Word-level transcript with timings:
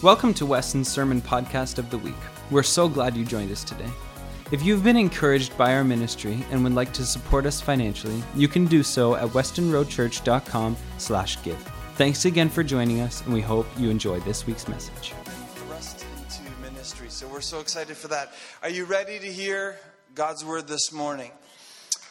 Welcome 0.00 0.32
to 0.34 0.46
Weston's 0.46 0.86
Sermon 0.86 1.20
Podcast 1.20 1.78
of 1.78 1.90
the 1.90 1.98
Week. 1.98 2.14
We're 2.52 2.62
so 2.62 2.88
glad 2.88 3.16
you 3.16 3.24
joined 3.24 3.50
us 3.50 3.64
today. 3.64 3.90
If 4.52 4.62
you've 4.62 4.84
been 4.84 4.96
encouraged 4.96 5.58
by 5.58 5.74
our 5.74 5.82
ministry 5.82 6.38
and 6.52 6.62
would 6.62 6.74
like 6.74 6.92
to 6.92 7.04
support 7.04 7.46
us 7.46 7.60
financially, 7.60 8.22
you 8.32 8.46
can 8.46 8.66
do 8.66 8.84
so 8.84 9.16
at 9.16 9.26
westonroadchurch.com 9.30 10.76
slash 10.98 11.42
give. 11.42 11.58
Thanks 11.96 12.26
again 12.26 12.48
for 12.48 12.62
joining 12.62 13.00
us, 13.00 13.22
and 13.22 13.34
we 13.34 13.40
hope 13.40 13.66
you 13.76 13.90
enjoy 13.90 14.20
this 14.20 14.46
week's 14.46 14.68
message. 14.68 15.14
Thrust 15.66 16.06
into 16.16 16.48
ministry. 16.62 17.08
So 17.10 17.26
we're 17.26 17.40
so 17.40 17.58
excited 17.58 17.96
for 17.96 18.06
that. 18.06 18.32
Are 18.62 18.70
you 18.70 18.84
ready 18.84 19.18
to 19.18 19.26
hear 19.26 19.80
God's 20.14 20.44
word 20.44 20.68
this 20.68 20.92
morning? 20.92 21.32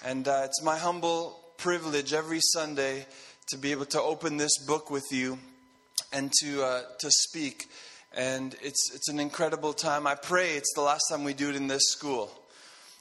And 0.03 0.27
uh, 0.27 0.41
it's 0.43 0.61
my 0.61 0.77
humble 0.77 1.39
privilege 1.55 2.11
every 2.11 2.41
Sunday 2.41 3.05
to 3.47 3.57
be 3.57 3.71
able 3.71 3.85
to 3.85 4.01
open 4.01 4.35
this 4.35 4.57
book 4.65 4.91
with 4.91 5.05
you 5.09 5.39
and 6.11 6.31
to 6.41 6.63
uh, 6.63 6.81
to 6.99 7.11
speak. 7.11 7.69
And 8.15 8.55
it's 8.61 8.91
it's 8.93 9.09
an 9.09 9.19
incredible 9.19 9.73
time. 9.73 10.07
I 10.07 10.15
pray 10.15 10.55
it's 10.55 10.73
the 10.75 10.81
last 10.81 11.03
time 11.09 11.23
we 11.23 11.33
do 11.33 11.49
it 11.49 11.55
in 11.55 11.67
this 11.67 11.83
school. 11.87 12.31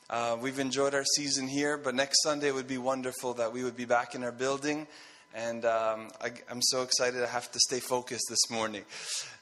Uh, 0.09 0.37
we've 0.41 0.59
enjoyed 0.59 0.95
our 0.95 1.05
season 1.05 1.49
here, 1.49 1.77
but 1.77 1.95
next 1.95 2.23
Sunday 2.23 2.49
it 2.49 2.55
would 2.55 2.69
be 2.69 2.79
wonderful 2.79 3.35
that 3.35 3.53
we 3.53 3.65
would 3.65 3.77
be 3.77 3.85
back 3.87 4.15
in 4.15 4.23
our 4.23 4.33
building. 4.33 4.87
And 5.35 5.65
um, 5.65 6.09
I, 6.21 6.31
I'm 6.51 6.63
so 6.63 6.83
excited 6.83 7.23
I 7.23 7.27
have 7.27 7.51
to 7.53 7.59
stay 7.59 7.81
focused 7.81 8.27
this 8.29 8.49
morning. 8.51 8.85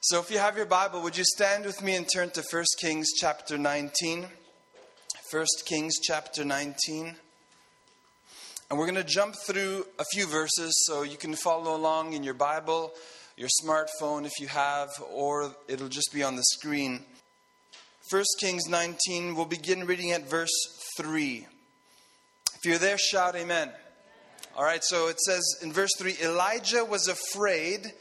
So 0.01 0.19
if 0.21 0.31
you 0.31 0.39
have 0.39 0.57
your 0.57 0.67
Bible, 0.67 1.03
would 1.03 1.17
you 1.17 1.25
stand 1.25 1.67
with 1.67 1.83
me 1.83 1.95
and 1.97 2.07
turn 2.11 2.31
to 2.31 2.43
1 2.43 2.65
Kings 2.81 3.09
chapter 3.15 3.59
19? 3.59 4.27
1 5.31 5.47
Kings 5.67 5.95
chapter 6.03 6.45
19. 6.45 7.15
And 8.71 8.79
we're 8.79 8.87
going 8.87 8.97
to 8.97 9.05
jump 9.05 9.37
through 9.47 9.87
a 9.99 10.05
few 10.13 10.27
verses 10.27 10.73
so 10.87 11.03
you 11.03 11.17
can 11.17 11.35
follow 11.35 11.77
along 11.77 12.15
in 12.15 12.25
your 12.25 12.35
Bible, 12.35 12.93
your 13.37 13.49
smartphone 13.63 14.27
if 14.27 14.39
you 14.41 14.47
have, 14.49 14.91
or 15.13 15.55
it'll 15.69 15.89
just 15.89 16.13
be 16.13 16.23
on 16.23 16.37
the 16.37 16.45
screen. 16.45 17.01
1 18.11 18.23
Kings 18.41 18.69
19, 18.69 19.35
we'll 19.35 19.45
begin 19.45 19.87
reading 19.87 20.13
at 20.13 20.29
verse 20.29 20.53
3. 20.99 21.47
If 22.57 22.65
you're 22.65 22.79
there, 22.79 22.99
shout 22.99 23.35
amen. 23.35 23.71
All 24.57 24.65
right, 24.65 24.85
so 24.85 25.09
it 25.09 25.19
says 25.21 25.43
in 25.63 25.73
verse 25.73 25.91
3 25.99 26.17
Elijah 26.23 26.85
was 26.85 27.09
afraid 27.09 27.93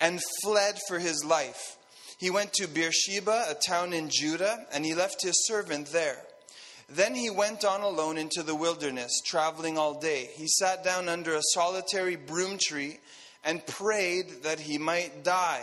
and 0.00 0.20
fled 0.42 0.78
for 0.88 0.98
his 0.98 1.24
life. 1.24 1.76
He 2.18 2.30
went 2.30 2.52
to 2.54 2.66
Beersheba, 2.66 3.46
a 3.48 3.54
town 3.54 3.92
in 3.92 4.08
Judah, 4.10 4.66
and 4.72 4.84
he 4.84 4.94
left 4.94 5.22
his 5.22 5.46
servant 5.46 5.88
there. 5.92 6.22
Then 6.88 7.14
he 7.14 7.28
went 7.28 7.64
on 7.64 7.82
alone 7.82 8.16
into 8.16 8.42
the 8.42 8.54
wilderness, 8.54 9.20
traveling 9.26 9.76
all 9.76 10.00
day. 10.00 10.30
He 10.34 10.48
sat 10.48 10.82
down 10.82 11.08
under 11.08 11.34
a 11.34 11.42
solitary 11.52 12.16
broom 12.16 12.58
tree 12.60 12.98
and 13.44 13.66
prayed 13.66 14.42
that 14.42 14.60
he 14.60 14.78
might 14.78 15.24
die. 15.24 15.62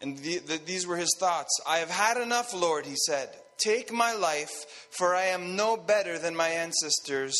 And 0.00 0.18
the, 0.18 0.38
the, 0.38 0.56
these 0.58 0.86
were 0.86 0.96
his 0.96 1.14
thoughts 1.18 1.60
I 1.66 1.78
have 1.78 1.90
had 1.90 2.16
enough, 2.16 2.54
Lord, 2.54 2.86
he 2.86 2.96
said. 3.06 3.30
Take 3.58 3.92
my 3.92 4.12
life, 4.12 4.88
for 4.90 5.14
I 5.14 5.26
am 5.26 5.56
no 5.56 5.76
better 5.76 6.18
than 6.18 6.36
my 6.36 6.48
ancestors 6.48 7.34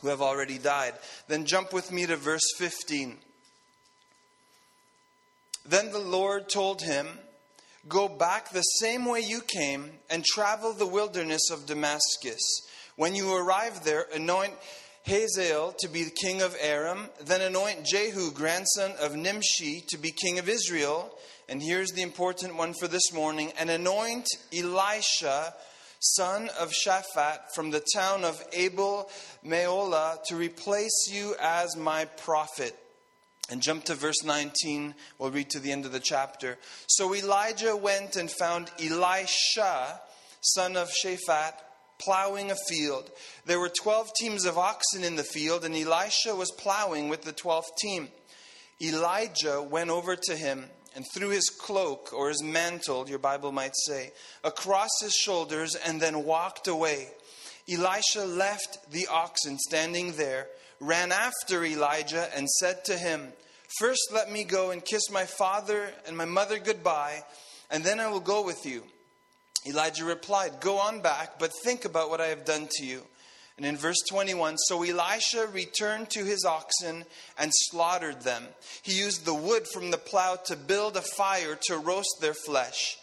who 0.00 0.08
have 0.08 0.20
already 0.20 0.58
died. 0.58 0.94
Then 1.28 1.46
jump 1.46 1.72
with 1.72 1.92
me 1.92 2.06
to 2.06 2.16
verse 2.16 2.46
15. 2.58 3.18
Then 5.64 5.92
the 5.92 5.98
Lord 5.98 6.48
told 6.48 6.82
him, 6.82 7.06
Go 7.88 8.08
back 8.08 8.50
the 8.50 8.62
same 8.62 9.04
way 9.04 9.20
you 9.20 9.40
came 9.40 9.90
and 10.10 10.24
travel 10.24 10.72
the 10.72 10.86
wilderness 10.86 11.50
of 11.50 11.66
Damascus. 11.66 12.40
When 12.96 13.14
you 13.14 13.32
arrive 13.32 13.84
there, 13.84 14.06
anoint 14.12 14.54
Hazael 15.06 15.72
to 15.78 15.88
be 15.88 16.02
the 16.02 16.10
king 16.10 16.42
of 16.42 16.56
Aram, 16.60 17.08
then 17.24 17.40
anoint 17.40 17.86
Jehu, 17.86 18.32
grandson 18.32 18.92
of 19.00 19.14
Nimshi, 19.14 19.84
to 19.88 19.98
be 19.98 20.10
king 20.10 20.40
of 20.40 20.48
Israel. 20.48 21.16
And 21.48 21.62
here's 21.62 21.92
the 21.92 22.02
important 22.02 22.56
one 22.56 22.74
for 22.74 22.88
this 22.88 23.12
morning 23.12 23.52
and 23.56 23.70
anoint 23.70 24.26
Elisha, 24.52 25.54
son 26.00 26.50
of 26.58 26.72
Shaphat, 26.72 27.52
from 27.54 27.70
the 27.70 27.84
town 27.94 28.24
of 28.24 28.42
Abel 28.52 29.08
Meholah, 29.44 30.24
to 30.24 30.34
replace 30.34 31.08
you 31.08 31.36
as 31.40 31.76
my 31.76 32.06
prophet. 32.06 32.76
And 33.48 33.62
jump 33.62 33.84
to 33.84 33.94
verse 33.94 34.24
19. 34.24 34.92
We'll 35.20 35.30
read 35.30 35.50
to 35.50 35.60
the 35.60 35.70
end 35.70 35.86
of 35.86 35.92
the 35.92 36.00
chapter. 36.00 36.58
So 36.88 37.14
Elijah 37.14 37.76
went 37.76 38.16
and 38.16 38.28
found 38.28 38.72
Elisha, 38.82 40.00
son 40.40 40.76
of 40.76 40.90
Shaphat, 40.90 41.52
plowing 41.98 42.50
a 42.50 42.56
field. 42.68 43.10
There 43.44 43.60
were 43.60 43.68
12 43.68 44.10
teams 44.18 44.44
of 44.44 44.58
oxen 44.58 45.04
in 45.04 45.16
the 45.16 45.24
field, 45.24 45.64
and 45.64 45.74
Elisha 45.74 46.34
was 46.34 46.50
plowing 46.52 47.08
with 47.08 47.22
the 47.22 47.32
12th 47.32 47.76
team. 47.78 48.08
Elijah 48.80 49.62
went 49.62 49.90
over 49.90 50.16
to 50.16 50.36
him 50.36 50.66
and 50.94 51.04
threw 51.12 51.30
his 51.30 51.50
cloak, 51.50 52.12
or 52.12 52.28
his 52.28 52.42
mantle, 52.42 53.08
your 53.08 53.18
Bible 53.18 53.52
might 53.52 53.76
say, 53.86 54.12
across 54.44 54.90
his 55.02 55.14
shoulders 55.14 55.74
and 55.74 56.00
then 56.00 56.24
walked 56.24 56.68
away. 56.68 57.08
Elisha 57.68 58.24
left 58.24 58.90
the 58.90 59.06
oxen 59.08 59.58
standing 59.58 60.12
there 60.12 60.48
ran 60.80 61.12
after 61.12 61.64
Elijah 61.64 62.28
and 62.36 62.48
said 62.48 62.84
to 62.84 62.96
him, 62.96 63.32
First 63.78 64.10
let 64.12 64.30
me 64.30 64.44
go 64.44 64.70
and 64.70 64.84
kiss 64.84 65.10
my 65.10 65.24
father 65.24 65.90
and 66.06 66.16
my 66.16 66.24
mother 66.24 66.58
goodbye, 66.58 67.22
and 67.70 67.82
then 67.82 67.98
I 67.98 68.08
will 68.08 68.20
go 68.20 68.44
with 68.44 68.64
you. 68.64 68.84
Elijah 69.66 70.04
replied, 70.04 70.60
Go 70.60 70.78
on 70.78 71.00
back, 71.00 71.38
but 71.38 71.50
think 71.64 71.84
about 71.84 72.10
what 72.10 72.20
I 72.20 72.26
have 72.26 72.44
done 72.44 72.68
to 72.72 72.84
you. 72.84 73.02
And 73.56 73.64
in 73.64 73.76
verse 73.76 74.02
21, 74.10 74.58
so 74.58 74.82
Elisha 74.82 75.46
returned 75.46 76.10
to 76.10 76.24
his 76.24 76.44
oxen 76.44 77.04
and 77.38 77.50
slaughtered 77.54 78.20
them. 78.20 78.44
He 78.82 78.98
used 78.98 79.24
the 79.24 79.34
wood 79.34 79.66
from 79.72 79.90
the 79.90 79.98
plow 79.98 80.36
to 80.46 80.56
build 80.56 80.96
a 80.96 81.02
fire 81.02 81.58
to 81.68 81.78
roast 81.78 82.18
their 82.20 82.34
flesh. 82.34 82.98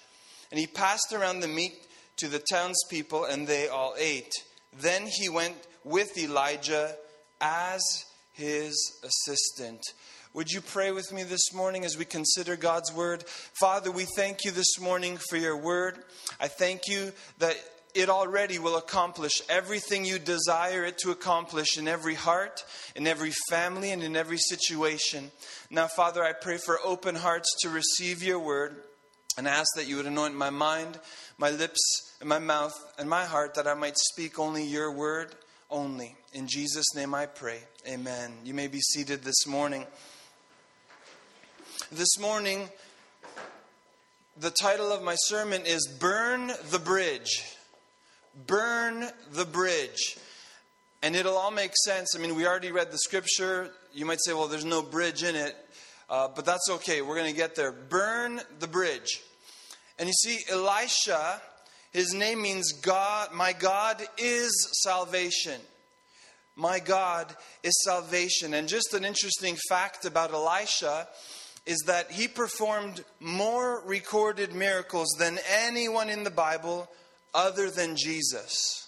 And 0.52 0.60
he 0.60 0.68
passed 0.68 1.12
around 1.12 1.40
the 1.40 1.48
meat 1.48 1.74
to 2.18 2.28
the 2.28 2.44
townspeople, 2.52 3.26
and 3.26 3.48
they 3.48 3.68
all 3.68 3.96
ate. 3.98 4.32
Then 4.80 5.08
he 5.08 5.28
went 5.28 5.56
with 5.84 6.16
Elijah 6.18 6.96
as 7.42 7.82
his 8.34 8.76
assistant. 9.04 9.82
Would 10.34 10.50
you 10.50 10.62
pray 10.62 10.92
with 10.92 11.14
me 11.14 11.22
this 11.22 11.54
morning 11.54 11.86
as 11.86 11.96
we 11.96 12.06
consider 12.06 12.56
God's 12.56 12.92
word? 12.92 13.24
Father, 13.28 13.92
we 13.92 14.06
thank 14.16 14.44
you 14.44 14.50
this 14.50 14.80
morning 14.80 15.20
for 15.30 15.38
your 15.38 15.56
word. 15.56 15.96
I 16.40 16.48
thank 16.48 16.88
you 16.88 17.12
that 17.38 17.56
it 17.94 18.10
already 18.10 18.58
will 18.58 18.76
accomplish 18.76 19.44
everything 19.48 20.06
you 20.06 20.18
desire 20.18 20.86
it 20.86 20.98
to 21.00 21.12
accomplish 21.12 21.78
in 21.78 21.88
every 21.88 22.16
heart, 22.16 22.66
in 22.96 23.06
every 23.06 23.32
family, 23.48 23.92
and 23.92 24.02
in 24.02 24.16
every 24.16 24.40
situation. 24.40 25.30
Now, 25.70 25.86
Father, 25.86 26.24
I 26.24 26.34
pray 26.34 26.58
for 26.58 26.80
open 26.84 27.14
hearts 27.14 27.54
to 27.62 27.70
receive 27.70 28.24
your 28.24 28.40
word 28.40 28.76
and 29.38 29.48
ask 29.48 29.68
that 29.76 29.88
you 29.88 29.98
would 29.98 30.08
anoint 30.08 30.34
my 30.34 30.50
mind, 30.50 31.00
my 31.38 31.52
lips, 31.52 31.80
and 32.20 32.28
my 32.28 32.40
mouth, 32.40 32.74
and 32.98 33.08
my 33.08 33.26
heart 33.26 33.54
that 33.54 33.68
I 33.68 33.76
might 33.76 34.00
speak 34.00 34.40
only 34.40 34.64
your 34.64 34.92
word 34.92 35.36
only. 35.70 36.16
In 36.34 36.48
Jesus' 36.48 36.96
name 36.96 37.14
I 37.14 37.28
pray. 37.28 37.60
Amen. 37.88 38.34
You 38.44 38.56
may 38.56 38.68
be 38.68 38.80
seated 38.80 39.24
this 39.24 39.46
morning. 39.46 39.86
This 41.96 42.20
morning, 42.20 42.70
the 44.36 44.50
title 44.50 44.92
of 44.92 45.04
my 45.04 45.14
sermon 45.16 45.62
is 45.66 45.88
Burn 45.88 46.52
the 46.72 46.80
Bridge. 46.80 47.44
Burn 48.48 49.08
the 49.32 49.46
Bridge. 49.46 50.18
And 51.04 51.16
it'll 51.16 51.38
all 51.38 51.52
make 51.52 51.72
sense. 51.86 52.16
I 52.16 52.20
mean, 52.20 52.34
we 52.34 52.48
already 52.48 52.72
read 52.72 52.92
the 52.92 52.98
scripture. 52.98 53.70
You 53.94 54.06
might 54.08 54.20
say, 54.26 54.34
well, 54.34 54.48
there's 54.48 54.66
no 54.66 54.82
bridge 54.82 55.22
in 55.22 55.36
it. 55.36 55.56
Uh, 56.10 56.30
but 56.36 56.46
that's 56.46 56.68
okay. 56.70 57.04
We're 57.04 57.16
going 57.16 57.30
to 57.30 57.38
get 57.38 57.56
there. 57.56 57.72
Burn 57.72 58.42
the 58.58 58.68
bridge. 58.68 59.22
And 60.00 60.08
you 60.08 60.14
see, 60.14 60.40
Elisha 60.52 61.40
his 61.92 62.12
name 62.12 62.42
means 62.42 62.72
God, 62.72 63.34
my 63.34 63.54
God 63.54 64.02
is 64.18 64.52
salvation. 64.82 65.62
My 66.56 66.80
God 66.80 67.36
is 67.62 67.80
salvation. 67.84 68.56
And 68.56 68.68
just 68.68 68.96
an 68.96 69.06
interesting 69.06 69.58
fact 69.70 70.04
about 70.06 70.34
Elisha 70.34 71.08
is 71.66 71.84
that 71.88 72.12
he 72.12 72.28
performed 72.28 73.04
more 73.20 73.82
recorded 73.86 74.54
miracles 74.54 75.16
than 75.18 75.40
anyone 75.50 76.10
in 76.10 76.24
the 76.24 76.30
Bible 76.30 76.90
other 77.34 77.70
than 77.70 77.96
Jesus. 77.96 78.88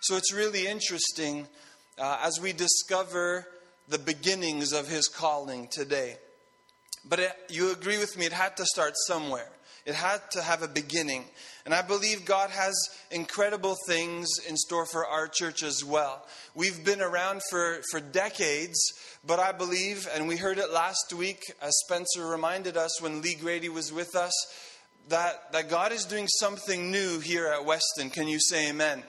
So 0.00 0.16
it's 0.16 0.32
really 0.32 0.66
interesting 0.66 1.46
uh, 1.98 2.18
as 2.22 2.40
we 2.40 2.52
discover 2.52 3.46
the 3.88 3.98
beginnings 3.98 4.72
of 4.72 4.88
his 4.88 5.08
calling 5.08 5.68
today. 5.68 6.16
But 7.04 7.20
it, 7.20 7.32
you 7.50 7.70
agree 7.72 7.98
with 7.98 8.16
me, 8.16 8.26
it 8.26 8.32
had 8.32 8.56
to 8.56 8.64
start 8.64 8.94
somewhere. 9.06 9.48
It 9.86 9.94
had 9.94 10.20
to 10.32 10.42
have 10.42 10.62
a 10.62 10.68
beginning. 10.68 11.24
And 11.66 11.74
I 11.74 11.82
believe 11.82 12.24
God 12.24 12.50
has 12.50 12.74
incredible 13.10 13.76
things 13.86 14.28
in 14.48 14.56
store 14.56 14.86
for 14.86 15.06
our 15.06 15.28
church 15.28 15.62
as 15.62 15.84
well. 15.84 16.26
We've 16.54 16.84
been 16.84 17.02
around 17.02 17.42
for, 17.50 17.80
for 17.90 18.00
decades, 18.00 18.78
but 19.26 19.38
I 19.38 19.52
believe, 19.52 20.08
and 20.14 20.26
we 20.26 20.36
heard 20.36 20.58
it 20.58 20.70
last 20.70 21.12
week 21.12 21.42
as 21.60 21.72
Spencer 21.86 22.26
reminded 22.26 22.76
us 22.76 23.00
when 23.02 23.20
Lee 23.20 23.34
Grady 23.34 23.68
was 23.68 23.92
with 23.92 24.14
us, 24.14 24.32
that, 25.08 25.52
that 25.52 25.68
God 25.68 25.92
is 25.92 26.06
doing 26.06 26.28
something 26.28 26.90
new 26.90 27.20
here 27.20 27.46
at 27.48 27.66
Weston. 27.66 28.08
Can 28.08 28.26
you 28.26 28.40
say 28.40 28.70
amen? 28.70 29.02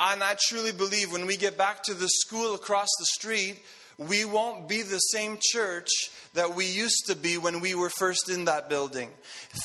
And 0.00 0.24
I 0.24 0.36
truly 0.48 0.72
believe 0.72 1.12
when 1.12 1.26
we 1.26 1.36
get 1.36 1.56
back 1.56 1.84
to 1.84 1.94
the 1.94 2.08
school 2.08 2.56
across 2.56 2.88
the 2.98 3.06
street, 3.06 3.62
we 3.98 4.24
won't 4.24 4.68
be 4.68 4.82
the 4.82 4.98
same 4.98 5.38
church 5.40 5.88
that 6.34 6.54
we 6.54 6.66
used 6.66 7.04
to 7.06 7.16
be 7.16 7.38
when 7.38 7.60
we 7.60 7.74
were 7.74 7.90
first 7.90 8.28
in 8.28 8.46
that 8.46 8.68
building. 8.68 9.10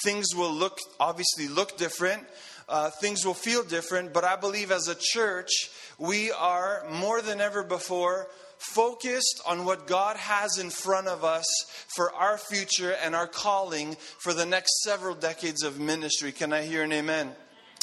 Things 0.03 0.27
will 0.35 0.53
look, 0.53 0.77
obviously, 0.99 1.47
look 1.47 1.77
different. 1.77 2.23
Uh, 2.67 2.91
things 3.01 3.25
will 3.25 3.33
feel 3.33 3.63
different, 3.63 4.13
but 4.13 4.23
I 4.23 4.35
believe 4.35 4.71
as 4.71 4.87
a 4.87 4.95
church, 4.95 5.49
we 5.97 6.31
are 6.31 6.85
more 6.91 7.19
than 7.21 7.41
ever 7.41 7.63
before 7.63 8.27
focused 8.59 9.41
on 9.47 9.65
what 9.65 9.87
God 9.87 10.17
has 10.17 10.57
in 10.59 10.69
front 10.69 11.07
of 11.07 11.23
us 11.23 11.45
for 11.87 12.13
our 12.13 12.37
future 12.37 12.91
and 13.03 13.15
our 13.15 13.25
calling 13.25 13.95
for 14.19 14.33
the 14.33 14.45
next 14.45 14.83
several 14.83 15.15
decades 15.15 15.63
of 15.63 15.79
ministry. 15.79 16.31
Can 16.31 16.53
I 16.53 16.61
hear 16.61 16.83
an 16.83 16.91
amen? 16.91 17.31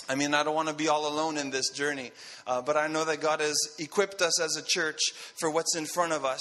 I 0.09 0.15
mean, 0.15 0.35
I 0.35 0.43
don't 0.43 0.55
want 0.55 0.69
to 0.69 0.75
be 0.75 0.89
all 0.89 1.09
alone 1.09 1.37
in 1.37 1.51
this 1.51 1.71
journey, 1.71 2.13
uh, 2.47 2.63
but 2.63 2.77
I 2.77 2.87
know 2.87 3.05
that 3.05 3.21
God 3.21 3.41
has 3.41 3.57
equipped 3.79 4.23
us 4.23 4.41
as 4.41 4.57
a 4.57 4.63
church 4.65 5.01
for 5.39 5.51
what's 5.51 5.75
in 5.77 5.87
front 5.87 6.13
of 6.13 6.25
us. 6.25 6.41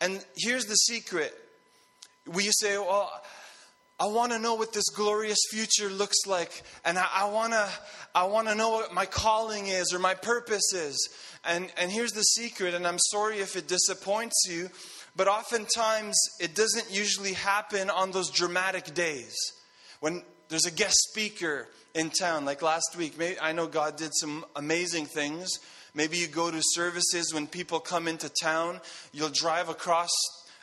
And 0.00 0.24
here's 0.36 0.66
the 0.66 0.74
secret 0.74 1.34
we 2.26 2.44
say, 2.50 2.76
well, 2.76 3.10
I 3.98 4.06
want 4.06 4.32
to 4.32 4.38
know 4.38 4.54
what 4.54 4.72
this 4.72 4.88
glorious 4.90 5.38
future 5.50 5.88
looks 5.88 6.26
like, 6.26 6.62
and 6.84 6.98
I, 6.98 7.06
I 7.12 7.30
want 7.30 7.52
to, 7.52 7.68
I 8.14 8.24
want 8.24 8.48
to 8.48 8.54
know 8.54 8.70
what 8.70 8.94
my 8.94 9.06
calling 9.06 9.66
is 9.66 9.92
or 9.92 9.98
my 9.98 10.14
purpose 10.14 10.72
is. 10.72 11.08
And 11.44 11.70
and 11.76 11.90
here's 11.90 12.12
the 12.12 12.22
secret, 12.22 12.74
and 12.74 12.86
I'm 12.86 12.98
sorry 13.10 13.38
if 13.38 13.56
it 13.56 13.66
disappoints 13.66 14.36
you, 14.48 14.70
but 15.16 15.26
oftentimes 15.26 16.16
it 16.40 16.54
doesn't 16.54 16.94
usually 16.94 17.32
happen 17.32 17.90
on 17.90 18.12
those 18.12 18.30
dramatic 18.30 18.94
days 18.94 19.34
when 20.00 20.22
there's 20.48 20.66
a 20.66 20.70
guest 20.70 20.96
speaker 21.10 21.68
in 21.94 22.10
town. 22.10 22.44
Like 22.44 22.62
last 22.62 22.96
week, 22.96 23.18
maybe, 23.18 23.38
I 23.40 23.52
know 23.52 23.66
God 23.66 23.96
did 23.96 24.10
some 24.14 24.44
amazing 24.56 25.06
things. 25.06 25.48
Maybe 25.94 26.18
you 26.18 26.26
go 26.26 26.50
to 26.50 26.60
services 26.62 27.32
when 27.32 27.46
people 27.46 27.80
come 27.80 28.08
into 28.08 28.30
town, 28.42 28.80
you'll 29.12 29.30
drive 29.30 29.68
across 29.68 30.10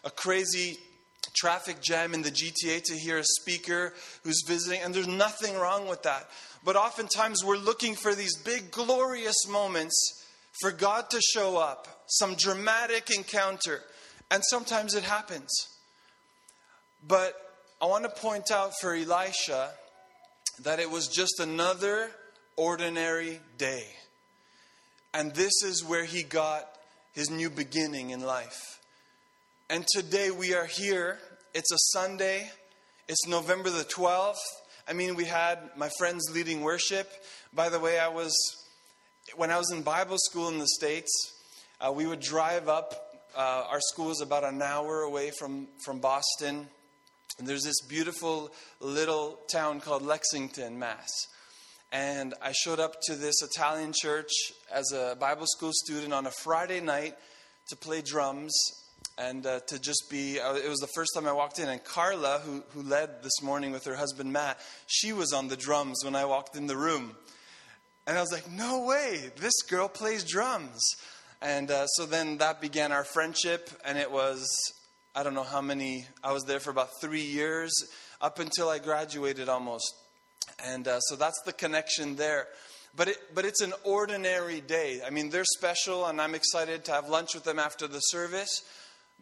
a 0.04 0.12
crazy 0.12 0.78
traffic 1.36 1.82
jam 1.82 2.14
in 2.14 2.22
the 2.22 2.32
GTA 2.32 2.84
to 2.84 2.94
hear 2.94 3.18
a 3.18 3.24
speaker 3.24 3.94
who's 4.24 4.44
visiting, 4.48 4.82
and 4.82 4.94
there's 4.94 5.08
nothing 5.08 5.56
wrong 5.56 5.88
with 5.88 6.04
that. 6.04 6.30
But 6.64 6.76
oftentimes 6.76 7.44
we're 7.44 7.58
looking 7.58 7.96
for 7.96 8.16
these 8.16 8.38
big, 8.38 8.72
glorious 8.72 9.48
moments 9.50 10.24
for 10.62 10.72
God 10.72 11.10
to 11.10 11.20
show 11.22 11.58
up, 11.58 12.04
some 12.08 12.36
dramatic 12.36 13.10
encounter, 13.16 13.82
and 14.32 14.44
sometimes 14.46 14.96
it 14.96 15.04
happens. 15.04 15.52
But 17.06 17.34
I 17.82 17.86
want 17.86 18.06
to 18.06 18.10
point 18.10 18.52
out 18.52 18.72
for 18.80 18.96
Elisha 18.96 19.72
that 20.64 20.80
it 20.80 20.90
was 20.90 21.08
just 21.08 21.40
another 21.40 22.10
ordinary 22.56 23.40
day. 23.58 23.86
And 25.14 25.34
this 25.34 25.54
is 25.64 25.84
where 25.84 26.06
he 26.06 26.24
got 26.24 26.68
his 27.14 27.30
new 27.30 27.50
beginning 27.50 28.10
in 28.10 28.22
life. 28.22 28.80
And 29.70 29.86
today 29.88 30.32
we 30.32 30.54
are 30.54 30.66
here. 30.66 31.20
It's 31.54 31.72
a 31.72 31.78
Sunday. 31.94 32.50
It's 33.08 33.28
November 33.28 33.70
the 33.70 33.84
12th. 33.84 34.36
I 34.88 34.94
mean, 34.94 35.16
we 35.16 35.26
had 35.26 35.60
my 35.76 35.90
friends 35.98 36.30
leading 36.34 36.62
worship. 36.62 37.10
By 37.54 37.70
the 37.70 37.80
way, 37.80 37.98
I 37.98 38.10
was, 38.10 38.36
when 39.36 39.52
I 39.52 39.58
was 39.58 39.72
in 39.72 39.82
Bible 39.82 40.18
school 40.20 40.50
in 40.50 40.60
the 40.60 40.68
States, 40.68 41.12
uh, 41.82 41.92
we 41.92 42.06
would 42.06 42.20
drive 42.20 42.70
up. 42.70 42.94
Uh, 43.36 43.66
our 43.70 43.80
school 43.80 44.12
is 44.12 44.22
about 44.22 44.44
an 44.44 44.62
hour 44.62 45.02
away 45.02 45.32
from, 45.38 45.68
from 45.84 46.00
Boston. 46.00 46.68
And 47.38 47.46
there's 47.46 47.64
this 47.64 47.82
beautiful 47.82 48.52
little 48.80 49.40
town 49.52 49.82
called 49.82 50.02
Lexington, 50.02 50.80
Mass. 50.80 51.10
And 51.92 52.34
I 52.42 52.54
showed 52.54 52.80
up 52.80 52.96
to 53.04 53.16
this 53.16 53.42
Italian 53.42 53.92
church 53.94 54.32
as 54.74 54.92
a 54.94 55.18
Bible 55.20 55.46
school 55.46 55.72
student 55.74 56.14
on 56.14 56.26
a 56.28 56.32
Friday 56.32 56.80
night 56.80 57.16
to 57.68 57.76
play 57.76 58.02
drums 58.02 58.54
and 59.18 59.46
uh, 59.46 59.60
to 59.68 59.80
just 59.80 60.06
be. 60.10 60.40
Uh, 60.40 60.56
it 60.56 60.70
was 60.70 60.80
the 60.80 60.90
first 60.96 61.12
time 61.14 61.28
I 61.28 61.34
walked 61.34 61.60
in. 61.60 61.68
And 61.68 61.84
Carla, 61.84 62.42
who, 62.46 62.64
who 62.70 62.82
led 62.82 63.22
this 63.22 63.42
morning 63.42 63.74
with 63.74 63.84
her 63.84 63.96
husband 63.96 64.32
Matt, 64.32 64.58
she 64.88 65.12
was 65.12 65.34
on 65.34 65.50
the 65.50 65.58
drums 65.58 66.04
when 66.06 66.16
I 66.16 66.24
walked 66.24 66.56
in 66.56 66.68
the 66.68 66.78
room. 66.78 67.18
And 68.08 68.18
I 68.18 68.22
was 68.22 68.32
like, 68.32 68.50
no 68.50 68.86
way, 68.86 69.32
this 69.38 69.62
girl 69.64 69.90
plays 69.90 70.24
drums. 70.24 70.82
And 71.42 71.70
uh, 71.70 71.88
so 71.88 72.06
then 72.06 72.38
that 72.38 72.62
began 72.62 72.92
our 72.94 73.04
friendship, 73.04 73.70
and 73.84 73.98
it 73.98 74.10
was 74.10 74.48
I 75.18 75.24
don't 75.24 75.34
know 75.34 75.44
how 75.44 75.62
many, 75.62 76.06
I 76.22 76.34
was 76.34 76.44
there 76.44 76.60
for 76.60 76.72
about 76.72 76.90
three 77.00 77.24
years, 77.24 77.74
up 78.20 78.40
until 78.40 78.68
I 78.68 78.80
graduated 78.80 79.48
almost. 79.48 79.96
And 80.66 80.86
uh, 80.88 81.00
so 81.00 81.16
that's 81.16 81.42
the 81.46 81.54
connection 81.54 82.18
there. 82.18 82.48
But, 82.98 83.08
it, 83.08 83.18
but 83.34 83.46
it's 83.46 83.62
an 83.62 83.72
ordinary 83.86 84.60
day. 84.60 85.00
I 85.06 85.12
mean, 85.12 85.30
they're 85.30 85.46
special, 85.46 86.06
and 86.06 86.20
I'm 86.20 86.36
excited 86.36 86.84
to 86.86 86.92
have 86.92 87.08
lunch 87.08 87.34
with 87.34 87.46
them 87.46 87.60
after 87.60 87.88
the 87.88 88.00
service. 88.00 88.64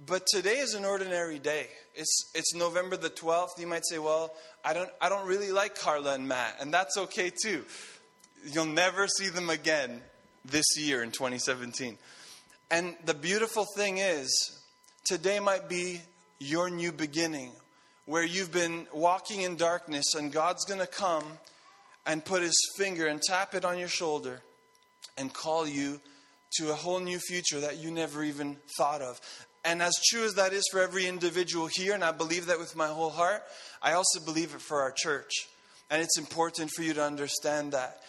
But 0.03 0.25
today 0.25 0.57
is 0.57 0.73
an 0.73 0.83
ordinary 0.83 1.37
day. 1.37 1.67
It's, 1.93 2.31
it's 2.33 2.55
November 2.55 2.97
the 2.97 3.11
12th. 3.11 3.59
You 3.59 3.67
might 3.67 3.85
say, 3.85 3.99
well, 3.99 4.33
I 4.65 4.73
don't, 4.73 4.89
I 4.99 5.09
don't 5.09 5.27
really 5.27 5.51
like 5.51 5.77
Carla 5.77 6.15
and 6.15 6.27
Matt, 6.27 6.55
and 6.59 6.73
that's 6.73 6.97
okay 6.97 7.29
too. 7.29 7.65
You'll 8.51 8.65
never 8.65 9.07
see 9.07 9.29
them 9.29 9.51
again 9.51 10.01
this 10.43 10.65
year 10.75 11.03
in 11.03 11.11
2017. 11.11 11.99
And 12.71 12.95
the 13.05 13.13
beautiful 13.13 13.67
thing 13.75 13.99
is, 13.99 14.59
today 15.05 15.39
might 15.39 15.67
be 15.67 16.01
your 16.39 16.69
new 16.69 16.91
beginning 16.91 17.51
where 18.05 18.23
you've 18.23 18.51
been 18.51 18.87
walking 18.93 19.41
in 19.41 19.55
darkness 19.55 20.13
and 20.15 20.31
God's 20.31 20.63
going 20.65 20.79
to 20.79 20.87
come 20.87 21.23
and 22.05 22.23
put 22.23 22.41
his 22.41 22.57
finger 22.77 23.07
and 23.07 23.21
tap 23.21 23.53
it 23.53 23.65
on 23.65 23.77
your 23.77 23.87
shoulder 23.89 24.41
and 25.17 25.33
call 25.33 25.67
you 25.67 25.99
to 26.57 26.71
a 26.71 26.73
whole 26.73 26.99
new 26.99 27.19
future 27.19 27.59
that 27.61 27.77
you 27.77 27.91
never 27.91 28.23
even 28.23 28.57
thought 28.77 29.01
of. 29.01 29.19
And 29.65 29.81
as 29.81 29.93
true 30.09 30.23
as 30.23 30.35
that 30.35 30.53
is 30.53 30.63
for 30.71 30.81
every 30.81 31.05
individual 31.05 31.67
here, 31.67 31.93
and 31.93 32.03
I 32.03 32.11
believe 32.11 32.47
that 32.47 32.59
with 32.59 32.75
my 32.75 32.87
whole 32.87 33.09
heart, 33.09 33.43
I 33.81 33.93
also 33.93 34.19
believe 34.23 34.53
it 34.53 34.61
for 34.61 34.81
our 34.81 34.91
church. 34.91 35.31
And 35.89 36.01
it's 36.01 36.17
important 36.17 36.71
for 36.71 36.81
you 36.81 36.93
to 36.93 37.03
understand 37.03 37.73
that. 37.73 37.99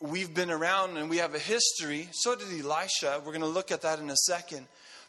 We've 0.00 0.32
been 0.32 0.50
around 0.50 0.96
and 0.96 1.08
we 1.08 1.18
have 1.18 1.34
a 1.34 1.38
history. 1.38 2.08
So 2.12 2.34
did 2.34 2.48
Elisha. 2.48 3.20
We're 3.24 3.32
going 3.32 3.40
to 3.40 3.46
look 3.46 3.70
at 3.70 3.82
that 3.82 3.98
in 3.98 4.10
a 4.10 4.16
second 4.16 4.66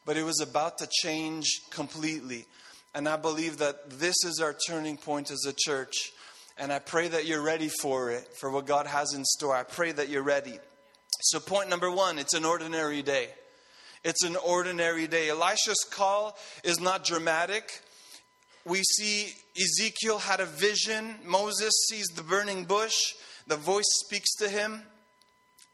but 0.07 0.15
it 0.15 0.23
was 0.23 0.39
about 0.39 0.77
to 0.77 0.87
change 1.03 1.45
completely. 1.69 2.45
And 2.95 3.09
I 3.09 3.17
believe 3.17 3.57
that 3.57 3.99
this 3.99 4.15
is 4.23 4.39
our 4.41 4.55
turning 4.67 4.95
point 4.95 5.29
as 5.29 5.45
a 5.45 5.53
church. 5.53 6.13
And 6.57 6.71
I 6.71 6.79
pray 6.79 7.09
that 7.09 7.25
you're 7.25 7.43
ready 7.43 7.69
for 7.81 8.09
it, 8.09 8.25
for 8.39 8.49
what 8.49 8.65
God 8.65 8.87
has 8.87 9.13
in 9.13 9.25
store. 9.25 9.53
I 9.53 9.63
pray 9.63 9.91
that 9.91 10.07
you're 10.07 10.23
ready. 10.23 10.57
So, 11.21 11.41
point 11.41 11.69
number 11.69 11.91
one 11.91 12.17
it's 12.17 12.33
an 12.33 12.45
ordinary 12.45 13.01
day. 13.01 13.27
It's 14.05 14.23
an 14.23 14.37
ordinary 14.37 15.07
day. 15.07 15.29
Elisha's 15.29 15.85
call 15.91 16.37
is 16.63 16.79
not 16.79 17.03
dramatic. 17.03 17.81
We 18.65 18.83
see 18.83 19.33
Ezekiel 19.61 20.19
had 20.19 20.39
a 20.39 20.45
vision. 20.45 21.15
Moses 21.25 21.73
sees 21.89 22.07
the 22.15 22.23
burning 22.23 22.63
bush. 22.63 22.95
The 23.47 23.57
voice 23.57 23.85
speaks 24.05 24.35
to 24.35 24.47
him. 24.47 24.83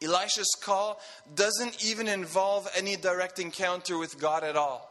Elisha's 0.04 0.56
call 0.62 1.00
doesn't 1.34 1.84
even 1.86 2.08
involve 2.08 2.68
any 2.76 2.96
direct 2.96 3.40
encounter 3.40 3.98
with 3.98 4.20
God 4.20 4.44
at 4.44 4.56
all 4.56 4.90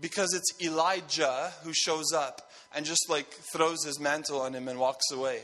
because 0.00 0.34
it's 0.34 0.62
Elijah 0.62 1.52
who 1.62 1.72
shows 1.72 2.12
up 2.12 2.50
and 2.74 2.84
just 2.84 3.08
like 3.08 3.32
throws 3.52 3.84
his 3.84 3.98
mantle 3.98 4.40
on 4.40 4.54
him 4.54 4.68
and 4.68 4.78
walks 4.78 5.10
away. 5.10 5.40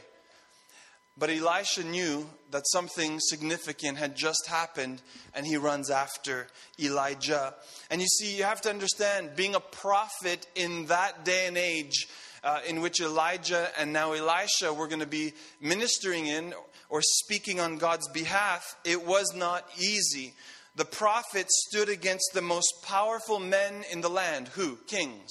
But 1.16 1.30
Elisha 1.30 1.84
knew 1.84 2.26
that 2.50 2.66
something 2.66 3.18
significant 3.20 3.98
had 3.98 4.16
just 4.16 4.46
happened 4.48 5.02
and 5.34 5.46
he 5.46 5.56
runs 5.58 5.90
after 5.90 6.48
Elijah. 6.80 7.54
And 7.90 8.00
you 8.00 8.06
see, 8.06 8.36
you 8.36 8.44
have 8.44 8.62
to 8.62 8.70
understand 8.70 9.36
being 9.36 9.54
a 9.54 9.60
prophet 9.60 10.46
in 10.54 10.86
that 10.86 11.24
day 11.24 11.46
and 11.46 11.58
age 11.58 12.06
uh, 12.44 12.60
in 12.66 12.80
which 12.80 13.00
Elijah 13.00 13.68
and 13.78 13.92
now 13.92 14.12
Elisha 14.12 14.72
were 14.72 14.88
going 14.88 15.00
to 15.00 15.06
be 15.06 15.32
ministering 15.60 16.26
in 16.26 16.54
or 16.88 17.00
speaking 17.02 17.60
on 17.60 17.78
God's 17.78 18.08
behalf, 18.08 18.76
it 18.84 19.06
was 19.06 19.32
not 19.34 19.66
easy. 19.78 20.34
The 20.76 20.84
prophet 20.84 21.50
stood 21.50 21.88
against 21.88 22.30
the 22.34 22.42
most 22.42 22.82
powerful 22.84 23.38
men 23.38 23.84
in 23.90 24.00
the 24.00 24.10
land. 24.10 24.48
Who? 24.48 24.76
Kings. 24.86 25.30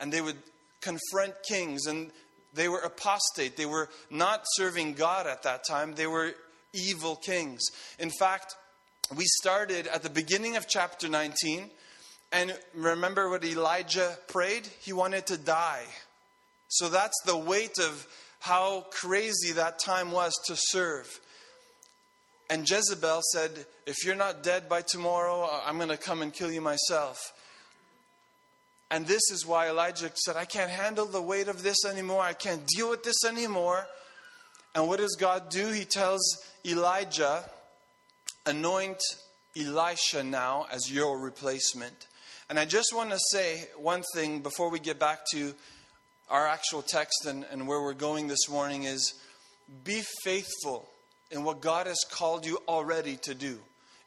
And 0.00 0.12
they 0.12 0.20
would 0.20 0.36
confront 0.80 1.34
kings, 1.48 1.86
and 1.86 2.10
they 2.52 2.68
were 2.68 2.80
apostate. 2.80 3.56
They 3.56 3.66
were 3.66 3.88
not 4.10 4.42
serving 4.54 4.94
God 4.94 5.26
at 5.26 5.42
that 5.42 5.64
time, 5.66 5.94
they 5.94 6.06
were 6.06 6.34
evil 6.72 7.16
kings. 7.16 7.62
In 7.98 8.10
fact, 8.10 8.54
we 9.16 9.24
started 9.24 9.86
at 9.86 10.02
the 10.02 10.10
beginning 10.10 10.56
of 10.56 10.68
chapter 10.68 11.08
19, 11.08 11.70
and 12.32 12.58
remember 12.74 13.30
what 13.30 13.44
Elijah 13.44 14.18
prayed? 14.28 14.66
He 14.80 14.92
wanted 14.92 15.26
to 15.26 15.38
die. 15.38 15.84
So 16.74 16.88
that's 16.88 17.20
the 17.24 17.36
weight 17.36 17.78
of 17.78 18.06
how 18.40 18.86
crazy 18.90 19.52
that 19.52 19.78
time 19.78 20.10
was 20.10 20.34
to 20.46 20.56
serve. 20.56 21.08
And 22.50 22.68
Jezebel 22.68 23.20
said, 23.32 23.50
If 23.86 24.04
you're 24.04 24.16
not 24.16 24.42
dead 24.42 24.68
by 24.68 24.82
tomorrow, 24.82 25.48
I'm 25.64 25.76
going 25.76 25.88
to 25.90 25.96
come 25.96 26.20
and 26.20 26.32
kill 26.32 26.50
you 26.50 26.60
myself. 26.60 27.32
And 28.90 29.06
this 29.06 29.22
is 29.30 29.46
why 29.46 29.68
Elijah 29.68 30.10
said, 30.14 30.36
I 30.36 30.46
can't 30.46 30.70
handle 30.70 31.06
the 31.06 31.22
weight 31.22 31.46
of 31.46 31.62
this 31.62 31.84
anymore. 31.84 32.22
I 32.22 32.32
can't 32.32 32.66
deal 32.66 32.90
with 32.90 33.04
this 33.04 33.24
anymore. 33.24 33.86
And 34.74 34.88
what 34.88 34.98
does 34.98 35.14
God 35.14 35.50
do? 35.50 35.68
He 35.68 35.84
tells 35.84 36.44
Elijah, 36.66 37.44
Anoint 38.46 39.00
Elisha 39.56 40.24
now 40.24 40.66
as 40.72 40.90
your 40.92 41.20
replacement. 41.20 42.08
And 42.50 42.58
I 42.58 42.64
just 42.64 42.92
want 42.92 43.10
to 43.10 43.18
say 43.30 43.68
one 43.78 44.02
thing 44.12 44.40
before 44.40 44.70
we 44.70 44.80
get 44.80 44.98
back 44.98 45.20
to 45.32 45.54
our 46.28 46.46
actual 46.46 46.82
text 46.82 47.26
and, 47.26 47.44
and 47.50 47.68
where 47.68 47.82
we're 47.82 47.94
going 47.94 48.28
this 48.28 48.48
morning 48.48 48.84
is 48.84 49.14
be 49.84 50.02
faithful 50.22 50.88
in 51.30 51.44
what 51.44 51.60
God 51.60 51.86
has 51.86 51.98
called 52.10 52.46
you 52.46 52.58
already 52.68 53.16
to 53.22 53.34
do. 53.34 53.58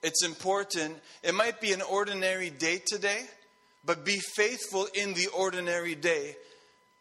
It's 0.03 0.23
important. 0.23 0.97
It 1.23 1.33
might 1.33 1.59
be 1.59 1.73
an 1.73 1.81
ordinary 1.81 2.49
day 2.49 2.81
today, 2.85 3.21
but 3.83 4.05
be 4.05 4.19
faithful 4.35 4.87
in 4.93 5.13
the 5.13 5.27
ordinary 5.35 5.95
day 5.95 6.35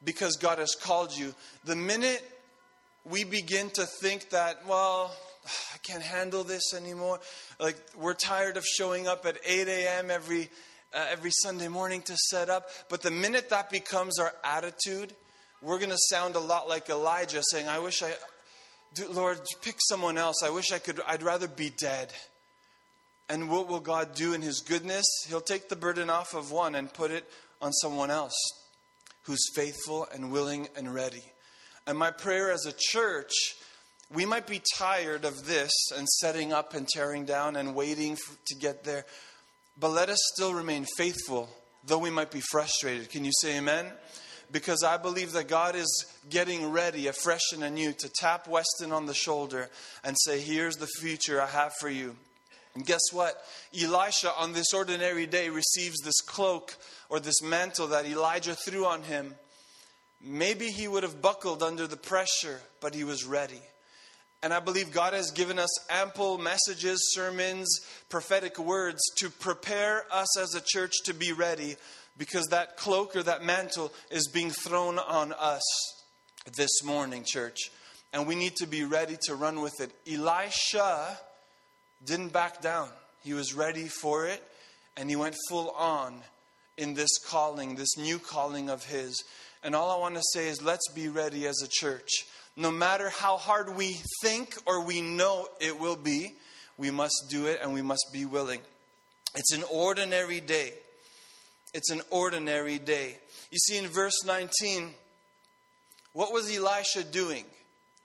because 0.04 0.36
God 0.36 0.58
has 0.58 0.74
called 0.74 1.16
you. 1.16 1.34
The 1.64 1.76
minute 1.76 2.22
we 3.04 3.24
begin 3.24 3.70
to 3.70 3.86
think 4.00 4.30
that, 4.30 4.66
well, 4.66 5.14
I 5.74 5.78
can't 5.78 6.02
handle 6.02 6.44
this 6.44 6.74
anymore, 6.74 7.20
like 7.60 7.76
we're 7.96 8.14
tired 8.14 8.56
of 8.56 8.64
showing 8.64 9.06
up 9.06 9.26
at 9.26 9.38
8 9.46 9.68
a.m. 9.68 10.10
every 10.10 10.48
uh, 10.96 11.06
every 11.10 11.30
Sunday 11.30 11.68
morning 11.68 12.02
to 12.02 12.16
set 12.16 12.48
up. 12.48 12.68
But 12.88 13.02
the 13.02 13.10
minute 13.10 13.50
that 13.50 13.70
becomes 13.70 14.18
our 14.18 14.32
attitude, 14.42 15.14
we're 15.62 15.78
going 15.78 15.90
to 15.90 15.98
sound 15.98 16.34
a 16.34 16.40
lot 16.40 16.68
like 16.68 16.88
Elijah 16.88 17.42
saying, 17.50 17.68
I 17.68 17.78
wish 17.78 18.02
I, 18.02 18.12
Lord, 19.10 19.38
pick 19.62 19.76
someone 19.78 20.16
else. 20.16 20.42
I 20.42 20.50
wish 20.50 20.72
I 20.72 20.78
could, 20.78 21.00
I'd 21.06 21.22
rather 21.22 21.48
be 21.48 21.70
dead. 21.70 22.12
And 23.28 23.50
what 23.50 23.68
will 23.68 23.80
God 23.80 24.14
do 24.14 24.32
in 24.32 24.42
His 24.42 24.60
goodness? 24.60 25.04
He'll 25.28 25.40
take 25.40 25.68
the 25.68 25.76
burden 25.76 26.08
off 26.08 26.34
of 26.34 26.50
one 26.50 26.74
and 26.74 26.92
put 26.92 27.10
it 27.10 27.28
on 27.60 27.72
someone 27.72 28.10
else 28.10 28.34
who's 29.22 29.50
faithful 29.54 30.06
and 30.14 30.30
willing 30.30 30.68
and 30.76 30.94
ready. 30.94 31.24
And 31.86 31.98
my 31.98 32.10
prayer 32.10 32.52
as 32.52 32.64
a 32.66 32.74
church, 32.76 33.32
we 34.14 34.24
might 34.24 34.46
be 34.46 34.62
tired 34.76 35.24
of 35.24 35.46
this 35.46 35.72
and 35.96 36.08
setting 36.08 36.52
up 36.52 36.74
and 36.74 36.86
tearing 36.88 37.24
down 37.24 37.56
and 37.56 37.74
waiting 37.74 38.14
for, 38.16 38.36
to 38.46 38.54
get 38.54 38.84
there. 38.84 39.04
But 39.78 39.90
let 39.90 40.08
us 40.08 40.18
still 40.34 40.54
remain 40.54 40.86
faithful, 40.96 41.50
though 41.84 41.98
we 41.98 42.10
might 42.10 42.30
be 42.30 42.40
frustrated. 42.40 43.10
Can 43.10 43.24
you 43.24 43.32
say 43.40 43.58
amen? 43.58 43.86
Because 44.50 44.82
I 44.82 44.96
believe 44.96 45.32
that 45.32 45.48
God 45.48 45.74
is 45.76 46.06
getting 46.30 46.70
ready, 46.70 47.08
afresh 47.08 47.52
and 47.52 47.62
anew, 47.62 47.92
to 47.92 48.08
tap 48.08 48.48
Weston 48.48 48.92
on 48.92 49.06
the 49.06 49.14
shoulder 49.14 49.68
and 50.04 50.16
say, 50.18 50.40
Here's 50.40 50.76
the 50.76 50.86
future 50.86 51.42
I 51.42 51.46
have 51.46 51.72
for 51.80 51.90
you. 51.90 52.16
And 52.74 52.86
guess 52.86 53.00
what? 53.12 53.42
Elisha, 53.78 54.32
on 54.38 54.52
this 54.52 54.72
ordinary 54.72 55.26
day, 55.26 55.48
receives 55.48 55.98
this 56.00 56.20
cloak 56.20 56.76
or 57.08 57.20
this 57.20 57.42
mantle 57.42 57.88
that 57.88 58.06
Elijah 58.06 58.54
threw 58.54 58.86
on 58.86 59.02
him. 59.02 59.34
Maybe 60.20 60.68
he 60.68 60.88
would 60.88 61.02
have 61.02 61.20
buckled 61.20 61.62
under 61.62 61.86
the 61.86 61.96
pressure, 61.96 62.60
but 62.80 62.94
he 62.94 63.04
was 63.04 63.24
ready. 63.24 63.60
And 64.42 64.52
I 64.52 64.60
believe 64.60 64.92
God 64.92 65.12
has 65.12 65.30
given 65.30 65.58
us 65.58 65.90
ample 65.90 66.38
messages, 66.38 67.00
sermons, 67.14 67.68
prophetic 68.08 68.58
words 68.58 69.00
to 69.16 69.30
prepare 69.30 70.04
us 70.12 70.38
as 70.38 70.54
a 70.54 70.62
church 70.64 70.92
to 71.04 71.14
be 71.14 71.32
ready 71.32 71.76
because 72.18 72.46
that 72.46 72.76
cloak 72.76 73.16
or 73.16 73.22
that 73.22 73.42
mantle 73.42 73.92
is 74.10 74.28
being 74.28 74.50
thrown 74.50 74.98
on 74.98 75.32
us 75.32 75.62
this 76.56 76.84
morning, 76.84 77.24
church. 77.26 77.70
And 78.12 78.26
we 78.26 78.34
need 78.34 78.54
to 78.56 78.66
be 78.66 78.84
ready 78.84 79.16
to 79.22 79.34
run 79.34 79.60
with 79.60 79.80
it. 79.80 79.90
Elisha 80.10 81.18
didn't 82.04 82.32
back 82.32 82.60
down, 82.60 82.88
he 83.22 83.34
was 83.34 83.54
ready 83.54 83.88
for 83.88 84.26
it 84.26 84.42
and 84.96 85.10
he 85.10 85.16
went 85.16 85.36
full 85.48 85.70
on 85.70 86.22
in 86.76 86.94
this 86.94 87.18
calling, 87.26 87.74
this 87.74 87.96
new 87.96 88.18
calling 88.18 88.70
of 88.70 88.84
his. 88.84 89.22
And 89.62 89.74
all 89.74 89.90
I 89.90 89.98
want 89.98 90.14
to 90.14 90.22
say 90.32 90.48
is 90.48 90.62
let's 90.62 90.88
be 90.92 91.08
ready 91.08 91.46
as 91.46 91.60
a 91.62 91.68
church 91.68 92.26
no 92.56 92.70
matter 92.70 93.10
how 93.10 93.36
hard 93.36 93.76
we 93.76 93.98
think 94.22 94.56
or 94.66 94.84
we 94.84 95.00
know 95.00 95.46
it 95.60 95.78
will 95.78 95.96
be, 95.96 96.34
we 96.78 96.90
must 96.90 97.26
do 97.28 97.46
it 97.46 97.60
and 97.62 97.72
we 97.72 97.82
must 97.82 98.06
be 98.12 98.24
willing. 98.24 98.60
It's 99.34 99.52
an 99.52 99.64
ordinary 99.70 100.40
day. 100.40 100.72
It's 101.74 101.90
an 101.90 102.00
ordinary 102.10 102.78
day. 102.78 103.18
You 103.50 103.58
see, 103.58 103.76
in 103.76 103.86
verse 103.86 104.24
19, 104.24 104.94
what 106.12 106.32
was 106.32 106.54
Elisha 106.54 107.04
doing? 107.04 107.44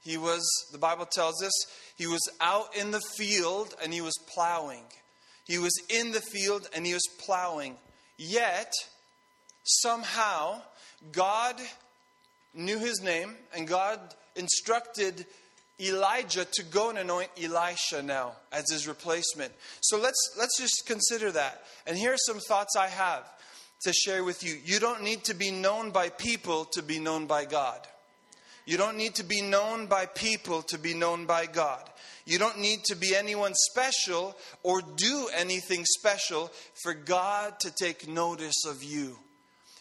He 0.04 0.18
was, 0.18 0.44
the 0.72 0.78
Bible 0.78 1.06
tells 1.06 1.42
us, 1.44 1.54
he 1.98 2.08
was 2.08 2.22
out 2.42 2.76
in 2.76 2.92
the 2.92 3.02
field 3.18 3.74
and 3.82 3.94
he 3.94 4.02
was 4.02 4.18
plowing. 4.34 4.84
He 5.46 5.58
was 5.58 5.74
in 5.90 6.12
the 6.12 6.22
field 6.22 6.68
and 6.76 6.86
he 6.86 6.94
was 6.94 7.08
plowing. 7.20 7.78
Yet, 8.18 8.74
somehow, 9.64 10.62
God 11.12 11.56
knew 12.54 12.80
his 12.80 13.02
name 13.02 13.36
and 13.56 13.68
God 13.68 14.00
instructed 14.36 15.26
Elijah 15.80 16.46
to 16.46 16.64
go 16.64 16.90
and 16.90 16.98
anoint 16.98 17.30
Elisha 17.42 18.04
now 18.04 18.34
as 18.52 18.70
his 18.70 18.88
replacement. 18.88 19.52
So 19.82 19.98
let's 19.98 20.36
let's 20.38 20.60
just 20.60 20.84
consider 20.86 21.32
that. 21.32 21.64
And 21.88 21.98
here 21.98 22.14
are 22.14 22.18
some 22.18 22.40
thoughts 22.40 22.76
I 22.76 22.88
have 22.88 23.28
to 23.84 23.94
share 23.94 24.24
with 24.24 24.44
you. 24.44 24.58
You 24.64 24.80
don't 24.80 25.02
need 25.02 25.24
to 25.26 25.34
be 25.34 25.50
known 25.50 25.90
by 25.92 26.10
people 26.10 26.66
to 26.74 26.84
be 26.84 27.00
known 27.00 27.26
by 27.26 27.46
God. 27.46 27.80
You 28.66 28.78
don't 28.78 28.98
need 28.98 29.16
to 29.16 29.24
be 29.24 29.42
known 29.42 29.88
by 29.88 30.06
people 30.06 30.62
to 30.64 30.78
be 30.78 30.94
known 30.94 31.26
by 31.26 31.48
God. 31.48 31.90
You 32.26 32.38
don't 32.38 32.60
need 32.60 32.84
to 32.86 32.96
be 32.96 33.16
anyone 33.16 33.54
special 33.56 34.38
or 34.62 34.82
do 34.82 35.30
anything 35.36 35.84
special 35.84 36.52
for 36.84 36.94
God 36.94 37.60
to 37.62 37.72
take 37.72 38.08
notice 38.08 38.66
of 38.68 38.84
you. 38.84 39.18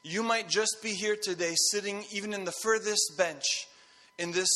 You 0.03 0.23
might 0.23 0.49
just 0.49 0.79
be 0.83 0.91
here 0.91 1.17
today, 1.21 1.55
sitting 1.71 2.05
even 2.13 2.33
in 2.33 2.45
the 2.45 2.55
furthest 2.63 3.15
bench 3.19 3.45
in 4.19 4.33
this 4.33 4.49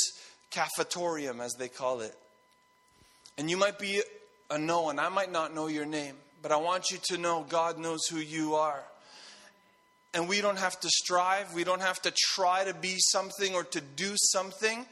cafetorium, 0.51 1.41
as 1.41 1.53
they 1.55 1.69
call 1.69 2.01
it. 2.01 2.15
And 3.37 3.51
you 3.51 3.57
might 3.57 3.79
be 3.79 4.01
a 4.51 4.59
no, 4.59 4.89
and 4.89 5.01
I 5.01 5.09
might 5.09 5.33
not 5.33 5.55
know 5.55 5.67
your 5.67 5.85
name, 5.85 6.15
but 6.41 6.53
I 6.53 6.57
want 6.57 6.91
you 6.91 6.99
to 7.11 7.19
know 7.19 7.45
God 7.49 7.79
knows 7.79 8.07
who 8.07 8.19
you 8.19 8.55
are. 8.55 8.83
And 10.15 10.29
we 10.29 10.41
don't 10.41 10.59
have 10.59 10.79
to 10.81 10.89
strive, 10.89 11.53
we 11.55 11.65
don't 11.65 11.83
have 11.83 12.01
to 12.03 12.13
try 12.17 12.65
to 12.65 12.73
be 12.73 12.97
something 12.99 13.55
or 13.55 13.65
to 13.65 13.81
do 13.81 14.15
something. 14.17 14.87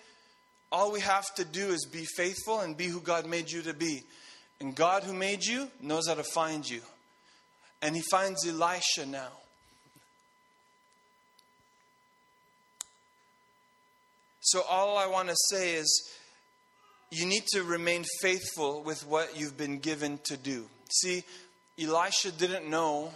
All 0.73 0.91
we 0.91 1.01
have 1.01 1.33
to 1.37 1.45
do 1.45 1.69
is 1.69 1.87
be 1.87 2.05
faithful 2.17 2.61
and 2.61 2.77
be 2.77 2.87
who 2.87 3.01
God 3.01 3.27
made 3.27 3.51
you 3.51 3.63
to 3.63 3.75
be. 3.75 4.03
And 4.59 4.75
God, 4.75 5.05
who 5.05 5.13
made 5.13 5.45
you, 5.45 5.69
knows 5.81 6.09
how 6.09 6.15
to 6.15 6.25
find 6.25 6.69
you. 6.69 6.81
And 7.81 7.95
He 7.95 8.03
finds 8.11 8.47
Elisha 8.47 9.07
now. 9.07 9.31
So, 14.43 14.63
all 14.69 14.99
I 14.99 15.07
want 15.07 15.29
to 15.29 15.37
say 15.51 15.75
is 15.75 16.11
you 17.11 17.27
need 17.27 17.45
to 17.53 17.63
remain 17.63 18.05
faithful 18.21 18.83
with 18.83 19.07
what 19.07 19.39
you've 19.39 19.57
been 19.57 19.79
given 19.79 20.19
to 20.25 20.37
do. 20.37 20.67
See, 20.91 21.23
Elisha 21.81 22.33
didn't 22.33 22.69
know 22.69 23.13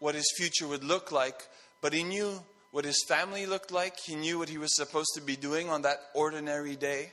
what 0.00 0.14
his 0.14 0.30
future 0.36 0.68
would 0.68 0.84
look 0.84 1.10
like, 1.10 1.48
but 1.80 1.92
he 1.92 2.04
knew 2.04 2.40
what 2.72 2.84
his 2.84 3.02
family 3.08 3.46
looked 3.46 3.72
like. 3.72 3.94
He 4.04 4.16
knew 4.16 4.38
what 4.38 4.48
he 4.48 4.58
was 4.58 4.76
supposed 4.76 5.10
to 5.14 5.22
be 5.22 5.36
doing 5.36 5.70
on 5.70 5.82
that 5.82 5.98
ordinary 6.12 6.76
day. 6.76 7.12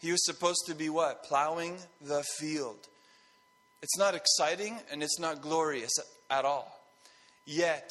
He 0.00 0.12
was 0.12 0.24
supposed 0.24 0.62
to 0.66 0.74
be 0.74 0.88
what? 0.88 1.24
Plowing 1.24 1.76
the 2.00 2.22
field. 2.38 2.78
It's 3.82 3.98
not 3.98 4.14
exciting 4.14 4.78
and 4.92 5.02
it's 5.02 5.18
not 5.18 5.42
glorious 5.42 5.92
at 6.30 6.44
all. 6.44 6.80
Yet, 7.46 7.90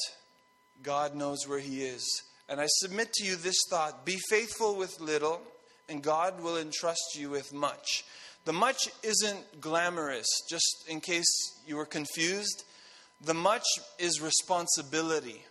God 0.83 1.15
knows 1.15 1.47
where 1.47 1.59
he 1.59 1.83
is. 1.83 2.23
And 2.49 2.59
I 2.59 2.65
submit 2.67 3.13
to 3.13 3.25
you 3.25 3.35
this 3.35 3.59
thought 3.69 4.05
be 4.05 4.17
faithful 4.29 4.75
with 4.75 4.99
little, 4.99 5.41
and 5.87 6.01
God 6.01 6.41
will 6.41 6.57
entrust 6.57 7.15
you 7.15 7.29
with 7.29 7.53
much. 7.53 8.03
The 8.45 8.53
much 8.53 8.89
isn't 9.03 9.61
glamorous, 9.61 10.27
just 10.49 10.85
in 10.87 10.99
case 11.01 11.27
you 11.67 11.75
were 11.75 11.85
confused. 11.85 12.63
The 13.21 13.33
much 13.33 13.65
is 13.99 14.21
responsibility. 14.21 15.43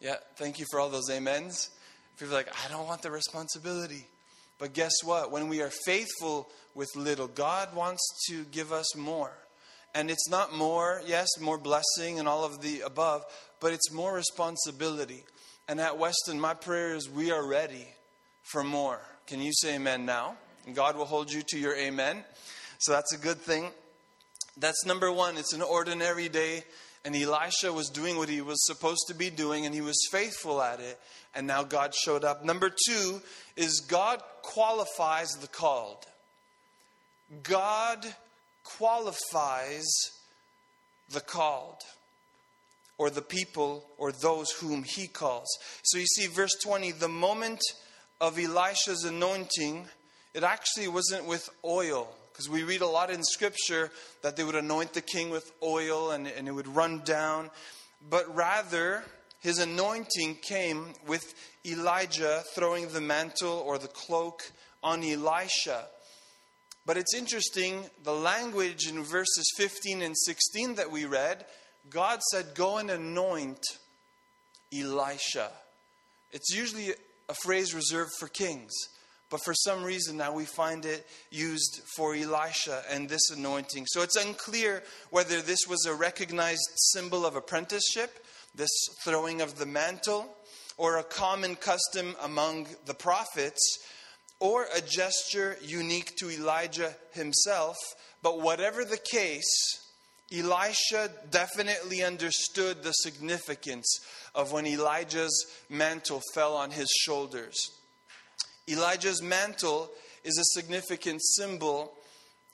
Yeah, 0.00 0.16
thank 0.36 0.58
you 0.58 0.66
for 0.70 0.80
all 0.80 0.90
those 0.90 1.10
amens. 1.10 1.70
People 2.18 2.34
like, 2.34 2.48
I 2.64 2.68
don't 2.68 2.86
want 2.86 3.02
the 3.02 3.10
responsibility. 3.10 4.06
But 4.58 4.72
guess 4.72 4.92
what? 5.04 5.30
When 5.30 5.48
we 5.48 5.62
are 5.62 5.70
faithful 5.86 6.48
with 6.74 6.88
little, 6.96 7.28
God 7.28 7.74
wants 7.74 8.02
to 8.28 8.44
give 8.44 8.72
us 8.72 8.96
more. 8.96 9.32
And 9.94 10.10
it's 10.10 10.28
not 10.28 10.52
more, 10.52 11.00
yes, 11.06 11.28
more 11.40 11.58
blessing 11.58 12.18
and 12.18 12.28
all 12.28 12.44
of 12.44 12.60
the 12.60 12.80
above, 12.82 13.24
but 13.60 13.72
it's 13.72 13.90
more 13.92 14.12
responsibility. 14.12 15.24
And 15.68 15.80
at 15.80 15.98
Weston, 15.98 16.40
my 16.40 16.54
prayer 16.54 16.94
is 16.94 17.10
we 17.10 17.30
are 17.30 17.46
ready 17.46 17.86
for 18.42 18.64
more. 18.64 19.00
Can 19.26 19.42
you 19.42 19.52
say 19.52 19.74
amen 19.74 20.06
now? 20.06 20.36
And 20.64 20.74
God 20.74 20.96
will 20.96 21.04
hold 21.04 21.30
you 21.30 21.42
to 21.48 21.58
your 21.58 21.76
amen. 21.76 22.24
So 22.78 22.92
that's 22.92 23.14
a 23.14 23.18
good 23.18 23.36
thing. 23.36 23.68
That's 24.56 24.86
number 24.86 25.12
one. 25.12 25.36
It's 25.36 25.52
an 25.52 25.60
ordinary 25.60 26.30
day, 26.30 26.64
and 27.04 27.14
Elisha 27.14 27.70
was 27.70 27.90
doing 27.90 28.16
what 28.16 28.30
he 28.30 28.40
was 28.40 28.64
supposed 28.66 29.04
to 29.08 29.14
be 29.14 29.28
doing, 29.28 29.66
and 29.66 29.74
he 29.74 29.82
was 29.82 30.08
faithful 30.10 30.62
at 30.62 30.80
it. 30.80 30.98
And 31.34 31.46
now 31.46 31.64
God 31.64 31.94
showed 31.94 32.24
up. 32.24 32.42
Number 32.42 32.70
two 32.86 33.20
is 33.54 33.80
God 33.80 34.22
qualifies 34.40 35.28
the 35.40 35.48
called. 35.48 36.06
God 37.42 38.06
qualifies 38.64 39.86
the 41.10 41.20
called 41.20 41.84
or 42.98 43.10
the 43.10 43.22
people 43.22 43.86
or 43.96 44.12
those 44.12 44.50
whom 44.50 44.82
he 44.82 45.06
calls. 45.06 45.48
So 45.82 45.98
you 45.98 46.06
see, 46.06 46.26
verse 46.26 46.54
20, 46.62 46.92
the 46.92 47.08
moment 47.08 47.60
of 48.20 48.38
Elisha's 48.38 49.04
anointing, 49.04 49.86
it 50.34 50.42
actually 50.42 50.88
wasn't 50.88 51.26
with 51.26 51.48
oil, 51.64 52.08
Because 52.32 52.48
we 52.48 52.64
read 52.64 52.82
a 52.82 52.86
lot 52.86 53.10
in 53.10 53.22
Scripture 53.22 53.90
that 54.22 54.36
they 54.36 54.44
would 54.44 54.56
anoint 54.56 54.92
the 54.92 55.00
king 55.00 55.30
with 55.30 55.50
oil 55.62 56.10
and, 56.10 56.26
and 56.26 56.48
it 56.48 56.52
would 56.52 56.68
run 56.68 57.02
down. 57.04 57.50
But 58.10 58.34
rather, 58.34 59.04
his 59.40 59.58
anointing 59.60 60.36
came 60.42 60.92
with 61.06 61.34
Elijah 61.64 62.42
throwing 62.54 62.88
the 62.88 63.00
mantle 63.00 63.62
or 63.64 63.78
the 63.78 63.88
cloak 63.88 64.50
on 64.82 65.04
Elisha. 65.04 65.86
But 66.84 66.96
it's 66.96 67.14
interesting, 67.14 67.84
the 68.02 68.14
language 68.14 68.88
in 68.88 69.02
verses 69.02 69.52
15 69.56 70.02
and 70.02 70.16
16 70.16 70.76
that 70.76 70.90
we 70.90 71.04
read, 71.04 71.44
God 71.90 72.20
said, 72.30 72.54
Go 72.54 72.78
and 72.78 72.90
anoint 72.90 73.62
Elisha. 74.72 75.50
It's 76.32 76.54
usually 76.54 76.92
a 77.28 77.34
phrase 77.34 77.74
reserved 77.74 78.12
for 78.18 78.28
kings. 78.28 78.72
But 79.30 79.44
for 79.44 79.52
some 79.52 79.84
reason 79.84 80.16
now 80.16 80.32
we 80.32 80.46
find 80.46 80.86
it 80.86 81.06
used 81.30 81.82
for 81.96 82.14
Elisha 82.14 82.82
and 82.90 83.08
this 83.08 83.30
anointing. 83.30 83.84
So 83.88 84.02
it's 84.02 84.16
unclear 84.16 84.82
whether 85.10 85.42
this 85.42 85.66
was 85.68 85.84
a 85.84 85.94
recognized 85.94 86.66
symbol 86.92 87.26
of 87.26 87.36
apprenticeship, 87.36 88.24
this 88.54 88.70
throwing 89.04 89.42
of 89.42 89.58
the 89.58 89.66
mantle, 89.66 90.34
or 90.78 90.96
a 90.96 91.04
common 91.04 91.56
custom 91.56 92.16
among 92.22 92.68
the 92.86 92.94
prophets, 92.94 93.78
or 94.40 94.66
a 94.74 94.80
gesture 94.80 95.58
unique 95.60 96.16
to 96.16 96.30
Elijah 96.30 96.94
himself. 97.12 97.76
But 98.22 98.40
whatever 98.40 98.84
the 98.84 99.00
case, 99.10 99.87
Elisha 100.32 101.10
definitely 101.30 102.02
understood 102.02 102.82
the 102.82 102.92
significance 102.92 104.00
of 104.34 104.52
when 104.52 104.66
Elijah's 104.66 105.46
mantle 105.70 106.22
fell 106.34 106.54
on 106.54 106.70
his 106.70 106.88
shoulders. 107.00 107.70
Elijah's 108.68 109.22
mantle 109.22 109.90
is 110.24 110.38
a 110.38 110.60
significant 110.60 111.22
symbol 111.22 111.94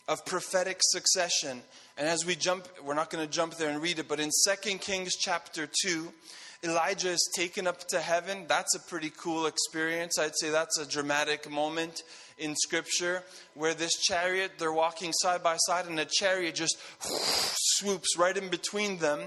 of 0.06 0.24
prophetic 0.24 0.78
succession. 0.80 1.62
And 1.96 2.06
as 2.06 2.24
we 2.24 2.36
jump, 2.36 2.68
we're 2.84 2.94
not 2.94 3.10
going 3.10 3.26
to 3.26 3.32
jump 3.32 3.56
there 3.56 3.70
and 3.70 3.82
read 3.82 3.98
it, 3.98 4.06
but 4.06 4.20
in 4.20 4.30
2 4.46 4.78
Kings 4.78 5.16
chapter 5.16 5.68
2, 5.84 6.12
Elijah 6.64 7.11
is 7.11 7.30
taken 7.37 7.66
up 7.66 7.87
to 7.88 8.00
heaven. 8.00 8.47
That's 8.49 8.75
a 8.75 8.80
pretty 8.80 9.11
cool 9.11 9.47
experience. 9.47 10.18
I'd 10.18 10.37
say 10.37 10.49
that's 10.49 10.78
a 10.78 10.88
dramatic 10.88 11.50
moment 11.50 12.02
in 12.38 12.56
scripture 12.56 13.23
where 13.52 13.75
this 13.75 13.92
chariot, 14.00 14.52
they're 14.59 14.73
walking 14.73 15.12
side 15.12 15.42
by 15.42 15.56
side, 15.59 15.87
and 15.87 16.00
a 16.00 16.06
chariot 16.06 16.54
just 16.54 16.78
swoops 17.00 18.16
right 18.16 18.35
in 18.35 18.49
between 18.49 18.97
them. 18.99 19.21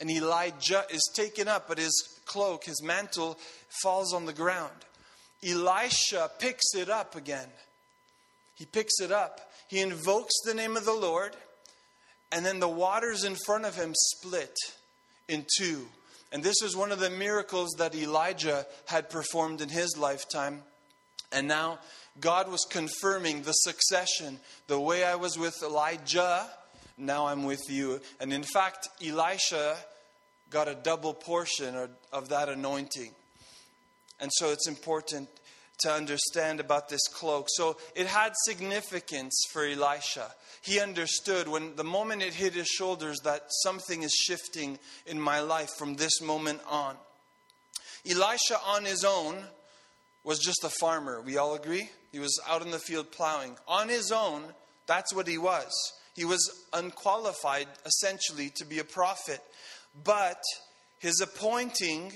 And 0.00 0.10
Elijah 0.10 0.84
is 0.90 1.08
taken 1.14 1.46
up, 1.46 1.68
but 1.68 1.78
his 1.78 2.18
cloak, 2.26 2.64
his 2.64 2.82
mantle, 2.82 3.38
falls 3.82 4.12
on 4.12 4.26
the 4.26 4.32
ground. 4.32 4.74
Elisha 5.46 6.28
picks 6.40 6.74
it 6.74 6.88
up 6.88 7.14
again. 7.14 7.48
He 8.56 8.66
picks 8.66 9.00
it 9.00 9.12
up. 9.12 9.52
He 9.68 9.80
invokes 9.80 10.34
the 10.44 10.54
name 10.54 10.76
of 10.76 10.84
the 10.84 10.92
Lord, 10.92 11.36
and 12.32 12.44
then 12.44 12.58
the 12.58 12.68
waters 12.68 13.22
in 13.22 13.36
front 13.46 13.64
of 13.64 13.76
him 13.76 13.92
split 13.94 14.56
in 15.28 15.46
two. 15.56 15.86
And 16.32 16.42
this 16.42 16.62
is 16.62 16.76
one 16.76 16.92
of 16.92 17.00
the 17.00 17.10
miracles 17.10 17.70
that 17.78 17.94
Elijah 17.94 18.66
had 18.86 19.10
performed 19.10 19.60
in 19.60 19.68
his 19.68 19.96
lifetime. 19.96 20.62
And 21.32 21.48
now 21.48 21.78
God 22.20 22.50
was 22.50 22.66
confirming 22.68 23.42
the 23.42 23.52
succession. 23.52 24.38
The 24.66 24.80
way 24.80 25.04
I 25.04 25.16
was 25.16 25.38
with 25.38 25.54
Elijah, 25.62 26.48
now 26.96 27.26
I'm 27.26 27.44
with 27.44 27.62
you. 27.68 28.00
And 28.20 28.32
in 28.32 28.42
fact, 28.42 28.88
Elisha 29.04 29.76
got 30.50 30.68
a 30.68 30.74
double 30.74 31.14
portion 31.14 31.74
of 32.12 32.28
that 32.28 32.48
anointing. 32.48 33.12
And 34.20 34.30
so 34.34 34.50
it's 34.50 34.68
important 34.68 35.28
to 35.80 35.92
understand 35.92 36.60
about 36.60 36.88
this 36.88 37.06
cloak. 37.08 37.46
So 37.50 37.76
it 37.94 38.06
had 38.06 38.32
significance 38.44 39.34
for 39.52 39.64
Elisha. 39.64 40.30
He 40.62 40.80
understood 40.80 41.48
when 41.48 41.76
the 41.76 41.84
moment 41.84 42.22
it 42.22 42.34
hit 42.34 42.54
his 42.54 42.68
shoulders 42.68 43.18
that 43.24 43.44
something 43.62 44.02
is 44.02 44.12
shifting 44.12 44.78
in 45.06 45.20
my 45.20 45.40
life 45.40 45.70
from 45.78 45.96
this 45.96 46.20
moment 46.20 46.60
on. 46.68 46.96
Elisha 48.08 48.58
on 48.66 48.84
his 48.84 49.04
own 49.04 49.36
was 50.24 50.38
just 50.38 50.64
a 50.64 50.70
farmer. 50.80 51.20
We 51.20 51.38
all 51.38 51.54
agree? 51.54 51.90
He 52.12 52.18
was 52.18 52.38
out 52.48 52.62
in 52.62 52.70
the 52.70 52.78
field 52.78 53.10
plowing. 53.10 53.56
On 53.66 53.88
his 53.88 54.12
own, 54.12 54.42
that's 54.86 55.14
what 55.14 55.26
he 55.26 55.38
was. 55.38 55.70
He 56.14 56.24
was 56.24 56.66
unqualified, 56.72 57.68
essentially, 57.86 58.50
to 58.56 58.66
be 58.66 58.78
a 58.78 58.84
prophet. 58.84 59.40
But 60.04 60.42
his 60.98 61.20
appointing 61.20 62.12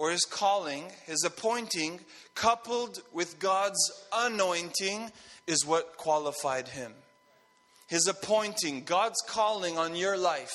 or 0.00 0.10
his 0.10 0.24
calling, 0.24 0.90
his 1.04 1.22
appointing, 1.26 2.00
coupled 2.34 3.02
with 3.12 3.38
God's 3.38 3.78
anointing, 4.14 5.12
is 5.46 5.66
what 5.66 5.98
qualified 5.98 6.68
him. 6.68 6.94
His 7.86 8.06
appointing, 8.06 8.84
God's 8.84 9.20
calling 9.28 9.76
on 9.76 9.94
your 9.94 10.16
life, 10.16 10.54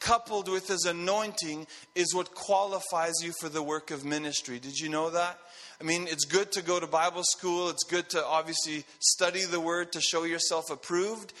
coupled 0.00 0.50
with 0.50 0.68
his 0.68 0.84
anointing, 0.84 1.66
is 1.94 2.14
what 2.14 2.34
qualifies 2.34 3.14
you 3.22 3.32
for 3.40 3.48
the 3.48 3.62
work 3.62 3.90
of 3.90 4.04
ministry. 4.04 4.58
Did 4.58 4.78
you 4.78 4.90
know 4.90 5.08
that? 5.08 5.38
I 5.80 5.84
mean, 5.84 6.06
it's 6.06 6.26
good 6.26 6.52
to 6.52 6.62
go 6.62 6.78
to 6.78 6.86
Bible 6.86 7.24
school, 7.24 7.70
it's 7.70 7.84
good 7.84 8.10
to 8.10 8.22
obviously 8.22 8.84
study 8.98 9.46
the 9.46 9.60
word 9.60 9.92
to 9.92 10.00
show 10.02 10.24
yourself 10.24 10.70
approved. 10.70 11.32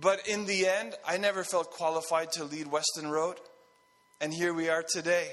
But 0.00 0.26
in 0.26 0.46
the 0.46 0.66
end, 0.66 0.94
I 1.06 1.18
never 1.18 1.44
felt 1.44 1.72
qualified 1.72 2.32
to 2.32 2.44
lead 2.44 2.68
Weston 2.68 3.10
Road. 3.10 3.36
And 4.18 4.32
here 4.32 4.54
we 4.54 4.70
are 4.70 4.82
today 4.82 5.28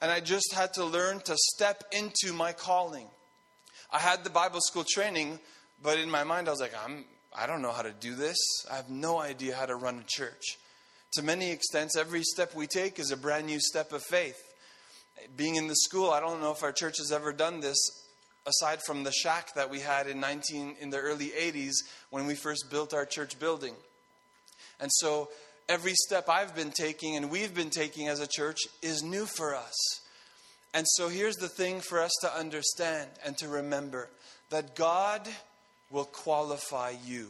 and 0.00 0.10
I 0.10 0.20
just 0.20 0.52
had 0.54 0.74
to 0.74 0.84
learn 0.84 1.20
to 1.20 1.36
step 1.36 1.84
into 1.92 2.32
my 2.32 2.52
calling. 2.52 3.06
I 3.92 3.98
had 3.98 4.24
the 4.24 4.30
Bible 4.30 4.60
school 4.60 4.84
training, 4.88 5.40
but 5.82 5.98
in 5.98 6.10
my 6.10 6.24
mind 6.24 6.48
I 6.48 6.52
was 6.52 6.60
like, 6.60 6.74
I'm 6.84 7.04
I 7.36 7.46
don't 7.46 7.62
know 7.62 7.70
how 7.70 7.82
to 7.82 7.92
do 7.92 8.14
this. 8.14 8.36
I 8.70 8.76
have 8.76 8.90
no 8.90 9.20
idea 9.20 9.54
how 9.54 9.66
to 9.66 9.76
run 9.76 10.00
a 10.00 10.04
church. 10.06 10.58
To 11.14 11.22
many 11.22 11.50
extents, 11.52 11.96
every 11.96 12.22
step 12.22 12.54
we 12.54 12.66
take 12.66 12.98
is 12.98 13.10
a 13.10 13.16
brand 13.16 13.46
new 13.46 13.60
step 13.60 13.92
of 13.92 14.02
faith. 14.02 14.40
Being 15.36 15.56
in 15.56 15.68
the 15.68 15.76
school, 15.76 16.10
I 16.10 16.20
don't 16.20 16.40
know 16.40 16.52
if 16.52 16.62
our 16.62 16.72
church 16.72 16.98
has 16.98 17.12
ever 17.12 17.32
done 17.32 17.60
this 17.60 17.78
aside 18.46 18.80
from 18.82 19.04
the 19.04 19.12
shack 19.12 19.54
that 19.54 19.70
we 19.70 19.80
had 19.80 20.06
in 20.06 20.18
19 20.18 20.76
in 20.80 20.90
the 20.90 20.98
early 20.98 21.28
80s 21.28 21.74
when 22.10 22.26
we 22.26 22.34
first 22.34 22.70
built 22.70 22.94
our 22.94 23.04
church 23.04 23.38
building. 23.38 23.74
And 24.80 24.90
so 24.94 25.28
every 25.70 25.94
step 25.94 26.28
I've 26.28 26.54
been 26.56 26.72
taking 26.72 27.14
and 27.16 27.30
we've 27.30 27.54
been 27.54 27.70
taking 27.70 28.08
as 28.08 28.18
a 28.18 28.26
church 28.26 28.58
is 28.82 29.04
new 29.04 29.24
for 29.24 29.54
us. 29.54 30.00
And 30.74 30.84
so 30.96 31.08
here's 31.08 31.36
the 31.36 31.48
thing 31.48 31.80
for 31.80 32.02
us 32.02 32.10
to 32.22 32.36
understand 32.36 33.08
and 33.24 33.38
to 33.38 33.46
remember 33.46 34.10
that 34.50 34.74
God 34.74 35.28
will 35.88 36.04
qualify 36.04 36.94
you. 37.06 37.28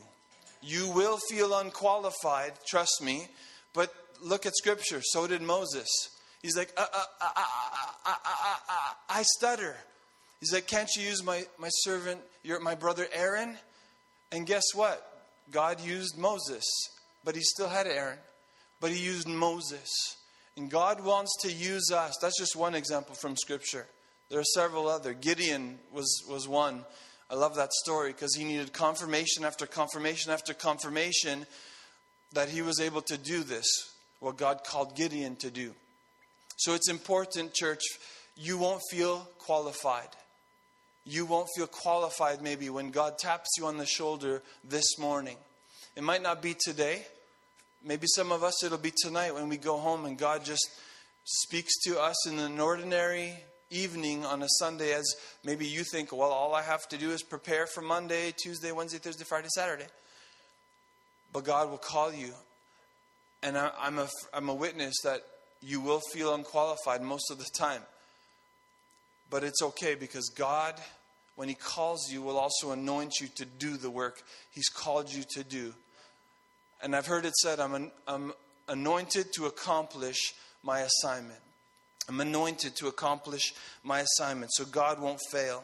You 0.62 0.88
will 0.88 1.18
feel 1.28 1.54
unqualified, 1.58 2.52
trust 2.66 3.02
me, 3.02 3.28
but 3.74 3.94
look 4.22 4.46
at 4.46 4.56
scripture. 4.56 5.02
So 5.02 5.26
did 5.26 5.42
Moses. 5.42 5.88
He's 6.42 6.56
like, 6.56 6.72
uh, 6.78 6.86
uh, 6.92 7.04
uh, 7.20 8.12
I 9.10 9.22
stutter. 9.22 9.76
He's 10.40 10.54
like, 10.54 10.66
can't 10.66 10.88
you 10.96 11.02
use 11.02 11.22
my, 11.22 11.44
my 11.58 11.68
servant, 11.70 12.20
your, 12.42 12.58
my 12.60 12.74
brother 12.74 13.06
Aaron? 13.12 13.56
And 14.32 14.46
guess 14.46 14.64
what? 14.74 15.06
God 15.50 15.80
used 15.80 16.16
Moses, 16.16 16.64
but 17.22 17.34
he 17.34 17.42
still 17.42 17.68
had 17.68 17.86
Aaron 17.86 18.16
but 18.80 18.90
he 18.90 19.04
used 19.04 19.28
Moses. 19.28 19.88
And 20.56 20.70
God 20.70 21.04
wants 21.04 21.36
to 21.42 21.52
use 21.52 21.90
us. 21.92 22.16
That's 22.20 22.38
just 22.38 22.56
one 22.56 22.74
example 22.74 23.14
from 23.14 23.36
Scripture. 23.36 23.86
There 24.28 24.40
are 24.40 24.44
several 24.44 24.88
other. 24.88 25.12
Gideon 25.12 25.78
was, 25.92 26.22
was 26.28 26.48
one. 26.48 26.84
I 27.30 27.34
love 27.34 27.56
that 27.56 27.72
story 27.72 28.12
because 28.12 28.34
he 28.34 28.44
needed 28.44 28.72
confirmation 28.72 29.44
after 29.44 29.66
confirmation 29.66 30.32
after 30.32 30.52
confirmation 30.52 31.46
that 32.32 32.48
he 32.48 32.62
was 32.62 32.80
able 32.80 33.02
to 33.02 33.16
do 33.16 33.42
this, 33.42 33.66
what 34.20 34.36
God 34.36 34.64
called 34.64 34.96
Gideon 34.96 35.36
to 35.36 35.50
do. 35.50 35.72
So 36.56 36.74
it's 36.74 36.88
important, 36.90 37.54
church, 37.54 37.82
you 38.36 38.58
won't 38.58 38.82
feel 38.90 39.28
qualified. 39.38 40.08
You 41.04 41.24
won't 41.24 41.48
feel 41.56 41.66
qualified 41.66 42.42
maybe 42.42 42.68
when 42.70 42.90
God 42.90 43.18
taps 43.18 43.50
you 43.58 43.66
on 43.66 43.78
the 43.78 43.86
shoulder 43.86 44.42
this 44.62 44.98
morning. 44.98 45.36
It 45.96 46.02
might 46.02 46.22
not 46.22 46.42
be 46.42 46.54
today, 46.54 47.06
Maybe 47.82 48.06
some 48.14 48.30
of 48.30 48.44
us, 48.44 48.62
it'll 48.62 48.78
be 48.78 48.92
tonight 49.02 49.34
when 49.34 49.48
we 49.48 49.56
go 49.56 49.78
home 49.78 50.04
and 50.04 50.18
God 50.18 50.44
just 50.44 50.68
speaks 51.24 51.78
to 51.84 51.98
us 52.00 52.28
in 52.28 52.38
an 52.38 52.60
ordinary 52.60 53.34
evening 53.70 54.24
on 54.24 54.42
a 54.42 54.48
Sunday 54.58 54.92
as 54.92 55.14
maybe 55.44 55.66
you 55.66 55.84
think, 55.84 56.12
well, 56.12 56.30
all 56.30 56.54
I 56.54 56.62
have 56.62 56.86
to 56.88 56.98
do 56.98 57.10
is 57.10 57.22
prepare 57.22 57.66
for 57.66 57.80
Monday, 57.80 58.34
Tuesday, 58.36 58.72
Wednesday, 58.72 58.98
Thursday, 58.98 59.24
Friday, 59.24 59.48
Saturday. 59.54 59.86
But 61.32 61.44
God 61.44 61.70
will 61.70 61.78
call 61.78 62.12
you. 62.12 62.32
And 63.42 63.56
I, 63.56 63.70
am 63.82 63.98
a, 63.98 64.08
I'm 64.34 64.48
a 64.48 64.54
witness 64.54 64.94
that 65.04 65.22
you 65.62 65.80
will 65.80 66.00
feel 66.12 66.34
unqualified 66.34 67.00
most 67.00 67.30
of 67.30 67.38
the 67.38 67.48
time. 67.56 67.82
But 69.30 69.44
it's 69.44 69.62
okay 69.62 69.94
because 69.94 70.28
God, 70.30 70.74
when 71.36 71.48
He 71.48 71.54
calls 71.54 72.10
you, 72.10 72.20
will 72.20 72.38
also 72.38 72.72
anoint 72.72 73.20
you 73.20 73.28
to 73.36 73.44
do 73.44 73.76
the 73.76 73.90
work 73.90 74.22
He's 74.50 74.68
called 74.68 75.10
you 75.10 75.22
to 75.30 75.44
do. 75.44 75.72
And 76.82 76.96
I've 76.96 77.06
heard 77.06 77.24
it 77.24 77.34
said, 77.36 77.60
I'm, 77.60 77.74
an, 77.74 77.90
I'm 78.06 78.32
anointed 78.68 79.32
to 79.34 79.46
accomplish 79.46 80.34
my 80.62 80.80
assignment. 80.80 81.40
I'm 82.08 82.20
anointed 82.20 82.74
to 82.76 82.88
accomplish 82.88 83.52
my 83.84 84.00
assignment, 84.00 84.52
so 84.52 84.64
God 84.64 85.00
won't 85.00 85.20
fail. 85.30 85.62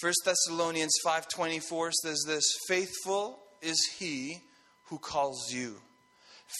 1 0.00 0.12
Thessalonians 0.24 0.92
5:24 1.06 1.92
says 1.92 2.24
this, 2.26 2.44
faithful 2.68 3.38
is 3.62 3.80
he 3.98 4.40
who 4.86 4.98
calls 4.98 5.50
you. 5.52 5.76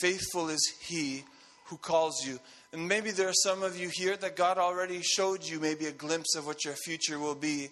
Faithful 0.01 0.49
is 0.49 0.73
he 0.81 1.25
who 1.67 1.77
calls 1.77 2.25
you. 2.25 2.39
And 2.73 2.89
maybe 2.89 3.11
there 3.11 3.29
are 3.29 3.35
some 3.43 3.63
of 3.63 3.77
you 3.79 3.91
here 3.93 4.17
that 4.17 4.37
God 4.37 4.57
already 4.59 5.03
showed 5.03 5.45
you 5.45 5.61
maybe 5.61 5.87
a 5.87 5.93
glimpse 5.93 6.35
of 6.35 6.47
what 6.47 6.65
your 6.65 6.75
future 6.75 7.19
will 7.19 7.35
be. 7.35 7.69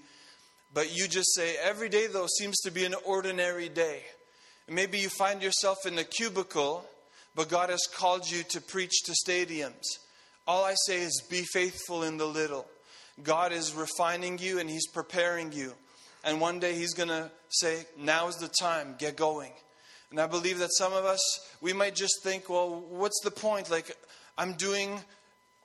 But 0.74 0.96
you 0.96 1.08
just 1.08 1.34
say, 1.34 1.56
every 1.62 1.88
day, 1.88 2.06
though, 2.06 2.26
seems 2.26 2.60
to 2.60 2.70
be 2.70 2.84
an 2.84 2.94
ordinary 3.04 3.68
day. 3.68 4.02
Maybe 4.68 4.98
you 4.98 5.08
find 5.08 5.42
yourself 5.42 5.78
in 5.86 5.98
a 5.98 6.04
cubicle, 6.04 6.84
but 7.34 7.48
God 7.48 7.70
has 7.70 7.82
called 7.94 8.30
you 8.30 8.42
to 8.44 8.60
preach 8.60 9.02
to 9.04 9.12
stadiums. 9.12 9.84
All 10.46 10.64
I 10.64 10.74
say 10.86 11.00
is 11.00 11.22
be 11.30 11.42
faithful 11.42 12.02
in 12.02 12.16
the 12.16 12.26
little. 12.26 12.66
God 13.22 13.52
is 13.52 13.74
refining 13.74 14.38
you 14.38 14.58
and 14.58 14.68
He's 14.68 14.86
preparing 14.86 15.52
you. 15.52 15.74
And 16.24 16.40
one 16.40 16.60
day 16.60 16.74
He's 16.74 16.94
going 16.94 17.08
to 17.08 17.30
say, 17.48 17.84
Now 17.98 18.28
is 18.28 18.36
the 18.36 18.48
time, 18.48 18.94
get 18.98 19.16
going. 19.16 19.52
And 20.10 20.20
I 20.20 20.26
believe 20.26 20.58
that 20.58 20.72
some 20.74 20.92
of 20.92 21.06
us, 21.06 21.20
we 21.62 21.72
might 21.72 21.94
just 21.94 22.22
think, 22.22 22.50
well, 22.50 22.84
what's 22.90 23.18
the 23.24 23.30
point? 23.30 23.70
Like, 23.70 23.96
I'm 24.36 24.52
doing 24.52 25.00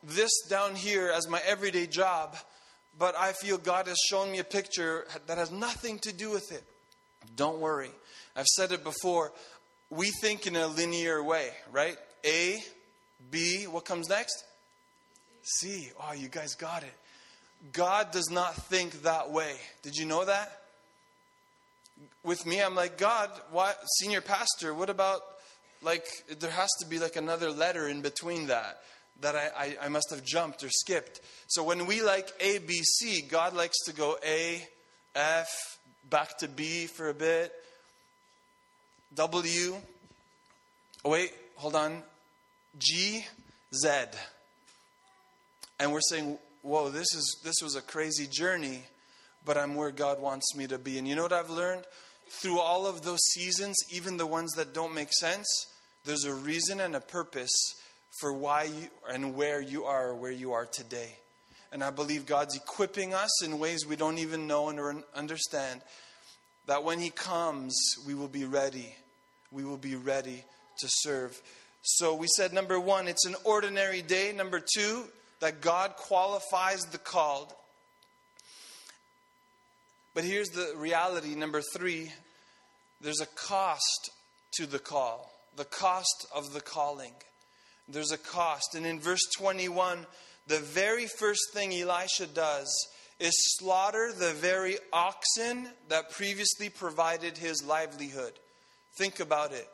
this 0.04 0.32
down 0.50 0.74
here 0.74 1.12
as 1.14 1.28
my 1.28 1.42
everyday 1.46 1.86
job, 1.86 2.38
but 2.98 3.14
I 3.18 3.34
feel 3.34 3.58
God 3.58 3.88
has 3.88 3.98
shown 4.10 4.32
me 4.32 4.40
a 4.40 4.46
picture 4.46 5.06
that 5.28 5.38
has 5.38 5.52
nothing 5.52 6.00
to 6.00 6.14
do 6.14 6.32
with 6.32 6.54
it. 6.54 6.64
Don't 7.36 7.60
worry. 7.60 7.92
I've 8.38 8.46
said 8.46 8.72
it 8.72 8.84
before. 8.84 9.32
We 9.90 10.12
think 10.22 10.46
in 10.46 10.56
a 10.56 10.68
linear 10.68 11.24
way, 11.24 11.50
right? 11.72 11.98
A, 12.24 12.62
B, 13.32 13.66
what 13.66 13.84
comes 13.84 14.10
next? 14.10 14.44
C. 15.42 15.90
Oh, 16.00 16.14
you 16.14 16.28
guys 16.28 16.56
got 16.56 16.84
it. 16.84 16.94
God 17.74 18.12
does 18.12 18.30
not 18.30 18.56
think 18.56 19.02
that 19.02 19.32
way. 19.32 19.56
Did 19.82 19.96
you 19.96 20.06
know 20.06 20.24
that? 20.24 20.62
With 22.24 22.46
me, 22.46 22.62
I'm 22.62 22.76
like, 22.76 22.98
God, 22.98 23.32
why, 23.52 23.74
senior 23.98 24.22
pastor, 24.22 24.74
what 24.74 24.92
about, 24.92 25.22
like, 25.82 26.06
there 26.40 26.52
has 26.52 26.70
to 26.82 26.88
be 26.88 27.00
like 27.00 27.16
another 27.16 27.50
letter 27.50 27.88
in 27.88 28.02
between 28.02 28.48
that 28.48 28.80
that 29.22 29.36
I, 29.36 29.50
I, 29.58 29.86
I 29.86 29.88
must 29.90 30.12
have 30.12 30.24
jumped 30.24 30.64
or 30.64 30.70
skipped. 30.70 31.22
So 31.48 31.64
when 31.64 31.88
we 31.88 32.04
like 32.04 32.30
A, 32.40 32.60
B, 32.60 32.84
C, 32.84 33.22
God 33.22 33.56
likes 33.56 33.78
to 33.86 33.94
go 33.94 34.16
A, 34.24 34.62
F, 35.16 35.48
back 36.08 36.38
to 36.40 36.48
B 36.48 36.86
for 36.86 37.10
a 37.10 37.16
bit, 37.16 37.52
W, 39.16 39.76
oh 41.06 41.10
wait, 41.10 41.34
hold 41.56 41.76
on, 41.76 42.04
G, 42.78 43.26
Z. 43.74 43.90
And 45.80 45.92
we're 45.92 46.02
saying, 46.02 46.38
whoa, 46.62 46.90
this, 46.90 47.14
is, 47.14 47.42
this 47.44 47.56
was 47.62 47.76
a 47.76 47.82
crazy 47.82 48.28
journey, 48.28 48.84
but 49.46 49.58
I'm 49.58 49.76
where 49.76 49.92
God 49.92 50.22
wants 50.22 50.56
me 50.56 50.68
to 50.68 50.78
be. 50.78 50.98
And 50.98 51.08
you 51.08 51.16
know 51.16 51.24
what 51.24 51.34
I've 51.34 51.50
learned? 51.50 51.84
Through 52.30 52.60
all 52.60 52.86
of 52.86 53.04
those 53.04 53.22
seasons, 53.34 53.76
even 53.92 54.18
the 54.18 54.28
ones 54.28 54.52
that 54.54 54.74
don't 54.74 54.94
make 54.94 55.14
sense, 55.14 55.48
there's 56.04 56.26
a 56.26 56.34
reason 56.34 56.82
and 56.82 56.96
a 56.96 57.00
purpose 57.00 57.76
for 58.20 58.34
why 58.34 58.64
you 58.64 58.88
and 59.10 59.36
where 59.36 59.62
you 59.62 59.86
are 59.86 60.16
where 60.16 60.32
you 60.32 60.54
are 60.54 60.66
today. 60.66 61.18
And 61.72 61.84
I 61.84 61.92
believe 61.92 62.26
God's 62.26 62.56
equipping 62.56 63.14
us 63.14 63.44
in 63.44 63.60
ways 63.60 63.86
we 63.86 63.96
don't 63.96 64.18
even 64.18 64.48
know 64.48 64.70
and 64.70 65.04
understand. 65.16 65.82
That 66.68 66.84
when 66.84 67.00
He 67.00 67.10
comes, 67.10 67.76
we 68.06 68.14
will 68.14 68.28
be 68.28 68.46
ready. 68.46 68.96
We 69.52 69.64
will 69.64 69.78
be 69.78 69.96
ready 69.96 70.44
to 70.80 70.88
serve. 70.90 71.42
So 71.82 72.14
we 72.16 72.28
said 72.36 72.54
number 72.54 72.80
one, 72.80 73.08
it's 73.08 73.26
an 73.26 73.36
ordinary 73.44 74.02
day. 74.02 74.34
Number 74.36 74.62
two, 74.76 75.06
that 75.40 75.62
God 75.62 75.96
qualifies 75.96 76.82
the 76.92 76.98
called. 76.98 77.54
But 80.14 80.24
here's 80.24 80.50
the 80.50 80.74
reality 80.76 81.36
number 81.36 81.62
three 81.74 82.12
there's 83.02 83.22
a 83.22 83.28
cost 83.28 84.10
to 84.54 84.66
the 84.66 84.80
call, 84.80 85.32
the 85.56 85.66
cost 85.66 86.26
of 86.36 86.54
the 86.54 86.62
calling. 86.62 87.14
There's 87.88 88.12
a 88.12 88.18
cost. 88.18 88.76
And 88.76 88.86
in 88.86 89.00
verse 89.00 89.22
21, 89.38 90.06
the 90.48 90.60
very 90.60 91.06
first 91.06 91.54
thing 91.54 91.72
Elisha 91.74 92.28
does 92.28 92.68
is 93.20 93.34
slaughter 93.58 94.12
the 94.14 94.34
very 94.34 94.78
oxen 94.94 95.68
that 95.90 96.12
previously 96.12 96.70
provided 96.70 97.38
his 97.38 97.64
livelihood. 97.66 98.34
Think 98.98 99.20
about 99.20 99.54
it. 99.54 99.68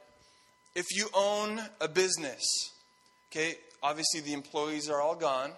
If 0.76 0.86
you 0.96 1.08
own 1.14 1.62
a 1.82 1.88
business, 1.88 2.44
okay, 3.32 3.56
obviously 3.82 4.22
the 4.22 4.34
employees 4.34 4.90
are 4.90 5.02
all 5.02 5.16
gone, 5.16 5.52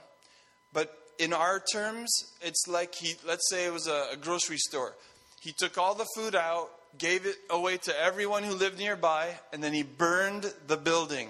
but 0.74 0.98
in 1.20 1.32
our 1.32 1.62
terms, 1.72 2.12
it's 2.42 2.68
like 2.68 2.96
he, 2.96 3.16
let's 3.26 3.50
say 3.50 3.66
it 3.66 3.74
was 3.74 3.88
a, 3.88 4.08
a 4.14 4.18
grocery 4.18 4.58
store. 4.58 4.94
He 5.42 5.54
took 5.58 5.78
all 5.78 5.96
the 5.96 6.08
food 6.16 6.36
out, 6.36 6.70
gave 6.98 7.26
it 7.26 7.38
away 7.50 7.78
to 7.78 8.02
everyone 8.02 8.44
who 8.44 8.54
lived 8.54 8.80
nearby, 8.80 9.36
and 9.54 9.64
then 9.64 9.74
he 9.74 9.84
burned 9.84 10.52
the 10.68 10.78
building. 10.78 11.30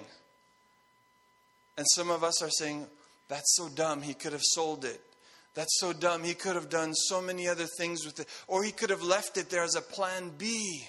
And 1.77 1.85
some 1.95 2.09
of 2.09 2.23
us 2.23 2.41
are 2.41 2.49
saying, 2.49 2.87
that's 3.27 3.55
so 3.55 3.67
dumb, 3.69 4.01
he 4.01 4.13
could 4.13 4.31
have 4.31 4.41
sold 4.43 4.85
it. 4.85 5.01
That's 5.55 5.79
so 5.79 5.93
dumb, 5.93 6.23
he 6.23 6.33
could 6.33 6.55
have 6.55 6.69
done 6.69 6.93
so 6.93 7.21
many 7.21 7.47
other 7.47 7.65
things 7.77 8.05
with 8.05 8.19
it. 8.19 8.27
Or 8.47 8.63
he 8.63 8.71
could 8.71 8.89
have 8.89 9.01
left 9.01 9.37
it 9.37 9.49
there 9.49 9.63
as 9.63 9.75
a 9.75 9.81
plan 9.81 10.31
B. 10.37 10.85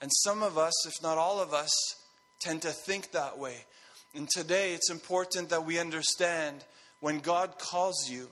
And 0.00 0.10
some 0.22 0.42
of 0.42 0.56
us, 0.56 0.86
if 0.86 0.94
not 1.02 1.18
all 1.18 1.40
of 1.40 1.52
us, 1.52 1.70
tend 2.40 2.62
to 2.62 2.70
think 2.70 3.10
that 3.10 3.38
way. 3.38 3.56
And 4.14 4.28
today 4.28 4.72
it's 4.72 4.90
important 4.90 5.50
that 5.50 5.66
we 5.66 5.78
understand 5.78 6.64
when 7.00 7.18
God 7.18 7.58
calls 7.58 8.08
you, 8.08 8.28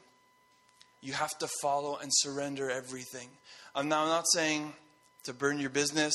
you 1.01 1.13
have 1.13 1.37
to 1.39 1.49
follow 1.61 1.97
and 1.97 2.11
surrender 2.13 2.71
everything. 2.71 3.29
I'm 3.75 3.89
now 3.89 4.07
not 4.07 4.25
saying 4.33 4.73
to 5.25 5.33
burn 5.33 5.59
your 5.59 5.71
business. 5.71 6.15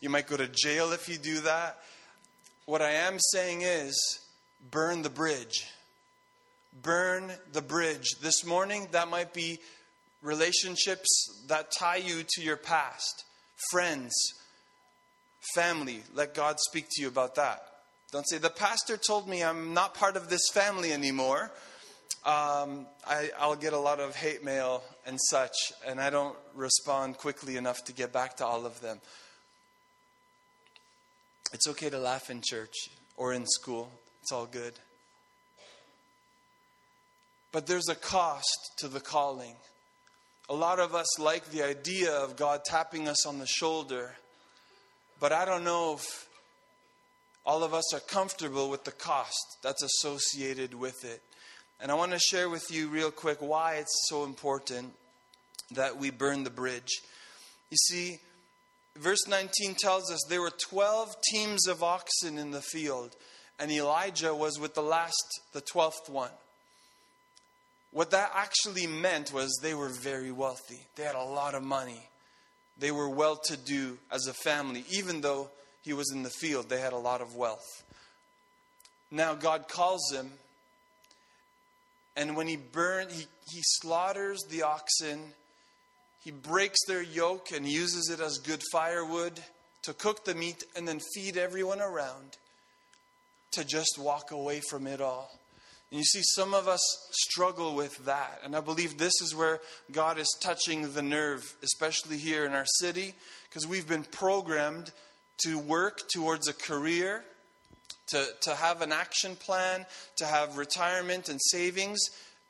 You 0.00 0.10
might 0.10 0.26
go 0.26 0.36
to 0.36 0.48
jail 0.48 0.92
if 0.92 1.08
you 1.08 1.16
do 1.16 1.40
that. 1.40 1.78
What 2.66 2.82
I 2.82 2.92
am 2.92 3.18
saying 3.18 3.62
is 3.62 4.20
burn 4.70 5.02
the 5.02 5.10
bridge. 5.10 5.66
Burn 6.82 7.32
the 7.52 7.62
bridge. 7.62 8.16
This 8.22 8.44
morning, 8.44 8.88
that 8.92 9.08
might 9.08 9.34
be 9.34 9.58
relationships 10.22 11.08
that 11.48 11.70
tie 11.72 11.96
you 11.96 12.22
to 12.28 12.42
your 12.42 12.56
past, 12.56 13.24
friends, 13.70 14.12
family. 15.54 16.02
Let 16.14 16.34
God 16.34 16.56
speak 16.60 16.86
to 16.90 17.02
you 17.02 17.08
about 17.08 17.34
that. 17.36 17.62
Don't 18.12 18.28
say, 18.28 18.38
the 18.38 18.50
pastor 18.50 18.96
told 18.96 19.28
me 19.28 19.42
I'm 19.42 19.74
not 19.74 19.94
part 19.94 20.16
of 20.16 20.28
this 20.28 20.48
family 20.52 20.92
anymore. 20.92 21.50
Um, 22.24 22.86
I, 23.06 23.30
I'll 23.38 23.56
get 23.56 23.72
a 23.72 23.78
lot 23.78 24.00
of 24.00 24.14
hate 24.14 24.44
mail 24.44 24.82
and 25.06 25.18
such, 25.30 25.54
and 25.86 26.00
I 26.00 26.10
don't 26.10 26.36
respond 26.54 27.18
quickly 27.18 27.56
enough 27.56 27.84
to 27.84 27.92
get 27.92 28.12
back 28.12 28.36
to 28.38 28.46
all 28.46 28.66
of 28.66 28.80
them. 28.80 29.00
It's 31.52 31.66
okay 31.68 31.88
to 31.90 31.98
laugh 31.98 32.30
in 32.30 32.42
church 32.44 32.74
or 33.16 33.32
in 33.32 33.46
school, 33.46 33.90
it's 34.22 34.32
all 34.32 34.46
good. 34.46 34.74
But 37.52 37.66
there's 37.66 37.88
a 37.88 37.94
cost 37.94 38.72
to 38.78 38.88
the 38.88 39.00
calling. 39.00 39.56
A 40.48 40.54
lot 40.54 40.78
of 40.78 40.94
us 40.94 41.18
like 41.18 41.50
the 41.50 41.62
idea 41.62 42.12
of 42.12 42.36
God 42.36 42.64
tapping 42.64 43.08
us 43.08 43.26
on 43.26 43.38
the 43.38 43.46
shoulder, 43.46 44.14
but 45.20 45.32
I 45.32 45.44
don't 45.44 45.64
know 45.64 45.94
if 45.94 46.28
all 47.44 47.62
of 47.62 47.74
us 47.74 47.94
are 47.94 48.00
comfortable 48.00 48.70
with 48.70 48.84
the 48.84 48.92
cost 48.92 49.58
that's 49.62 49.82
associated 49.82 50.74
with 50.74 51.04
it. 51.04 51.22
And 51.80 51.90
I 51.90 51.94
want 51.94 52.12
to 52.12 52.18
share 52.18 52.48
with 52.48 52.70
you, 52.70 52.88
real 52.88 53.10
quick, 53.10 53.38
why 53.40 53.76
it's 53.76 54.06
so 54.08 54.24
important 54.24 54.92
that 55.72 55.96
we 55.96 56.10
burn 56.10 56.44
the 56.44 56.50
bridge. 56.50 57.00
You 57.70 57.76
see, 57.76 58.20
verse 58.96 59.26
19 59.28 59.76
tells 59.76 60.10
us 60.10 60.20
there 60.28 60.42
were 60.42 60.50
12 60.50 61.14
teams 61.32 61.66
of 61.66 61.82
oxen 61.82 62.38
in 62.38 62.50
the 62.50 62.60
field, 62.60 63.16
and 63.58 63.70
Elijah 63.70 64.34
was 64.34 64.58
with 64.58 64.74
the 64.74 64.82
last, 64.82 65.40
the 65.52 65.62
12th 65.62 66.08
one. 66.08 66.30
What 67.92 68.12
that 68.12 68.30
actually 68.34 68.86
meant 68.86 69.32
was 69.32 69.58
they 69.62 69.74
were 69.74 69.88
very 69.88 70.30
wealthy. 70.30 70.86
They 70.94 71.02
had 71.02 71.16
a 71.16 71.24
lot 71.24 71.54
of 71.54 71.62
money. 71.62 72.08
They 72.78 72.92
were 72.92 73.08
well 73.08 73.36
to 73.36 73.56
do 73.56 73.98
as 74.10 74.26
a 74.26 74.32
family. 74.32 74.84
Even 74.90 75.20
though 75.20 75.50
he 75.82 75.92
was 75.92 76.10
in 76.12 76.22
the 76.22 76.30
field, 76.30 76.68
they 76.68 76.80
had 76.80 76.92
a 76.92 76.98
lot 76.98 77.20
of 77.20 77.34
wealth. 77.34 77.84
Now 79.10 79.34
God 79.34 79.66
calls 79.68 80.12
him, 80.12 80.30
and 82.16 82.36
when 82.36 82.46
he 82.46 82.56
burns, 82.56 83.12
he, 83.12 83.26
he 83.50 83.60
slaughters 83.62 84.40
the 84.50 84.62
oxen, 84.62 85.20
he 86.22 86.30
breaks 86.30 86.78
their 86.86 87.02
yoke 87.02 87.50
and 87.52 87.66
uses 87.66 88.08
it 88.10 88.20
as 88.20 88.38
good 88.38 88.62
firewood 88.70 89.40
to 89.82 89.94
cook 89.94 90.24
the 90.24 90.34
meat 90.34 90.62
and 90.76 90.86
then 90.86 91.00
feed 91.14 91.36
everyone 91.36 91.80
around 91.80 92.36
to 93.52 93.64
just 93.64 93.98
walk 93.98 94.30
away 94.30 94.60
from 94.68 94.86
it 94.86 95.00
all. 95.00 95.39
And 95.90 95.98
you 95.98 96.04
see, 96.04 96.22
some 96.22 96.54
of 96.54 96.68
us 96.68 96.80
struggle 97.10 97.74
with 97.74 98.04
that. 98.04 98.40
And 98.44 98.54
I 98.54 98.60
believe 98.60 98.96
this 98.96 99.20
is 99.20 99.34
where 99.34 99.60
God 99.90 100.18
is 100.18 100.28
touching 100.40 100.92
the 100.92 101.02
nerve, 101.02 101.52
especially 101.62 102.16
here 102.16 102.44
in 102.44 102.52
our 102.52 102.66
city, 102.66 103.14
because 103.48 103.66
we've 103.66 103.88
been 103.88 104.04
programmed 104.04 104.92
to 105.44 105.58
work 105.58 106.02
towards 106.12 106.46
a 106.46 106.52
career, 106.52 107.24
to, 108.08 108.24
to 108.42 108.54
have 108.54 108.82
an 108.82 108.92
action 108.92 109.34
plan, 109.34 109.84
to 110.16 110.26
have 110.26 110.58
retirement 110.58 111.28
and 111.28 111.40
savings. 111.42 111.98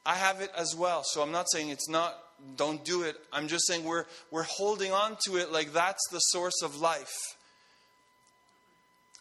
I 0.04 0.16
have 0.16 0.40
it 0.42 0.50
as 0.56 0.74
well. 0.76 1.02
So 1.04 1.22
I'm 1.22 1.32
not 1.32 1.46
saying 1.50 1.70
it's 1.70 1.88
not 1.88 2.18
don't 2.56 2.84
do 2.84 3.02
it. 3.02 3.16
I'm 3.32 3.48
just 3.48 3.66
saying 3.66 3.84
we're, 3.84 4.06
we're 4.30 4.44
holding 4.44 4.92
on 4.92 5.16
to 5.26 5.36
it 5.36 5.52
like 5.52 5.72
that's 5.72 6.02
the 6.10 6.18
source 6.18 6.62
of 6.62 6.80
life. 6.80 7.12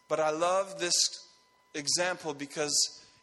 But 0.08 0.20
I 0.20 0.32
love 0.32 0.80
this 0.80 0.96
example 1.76 2.34
because 2.34 2.74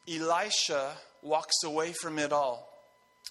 Elisha 0.08 0.92
walks 1.22 1.62
away 1.64 1.92
from 1.92 2.18
it 2.18 2.32
all, 2.32 2.68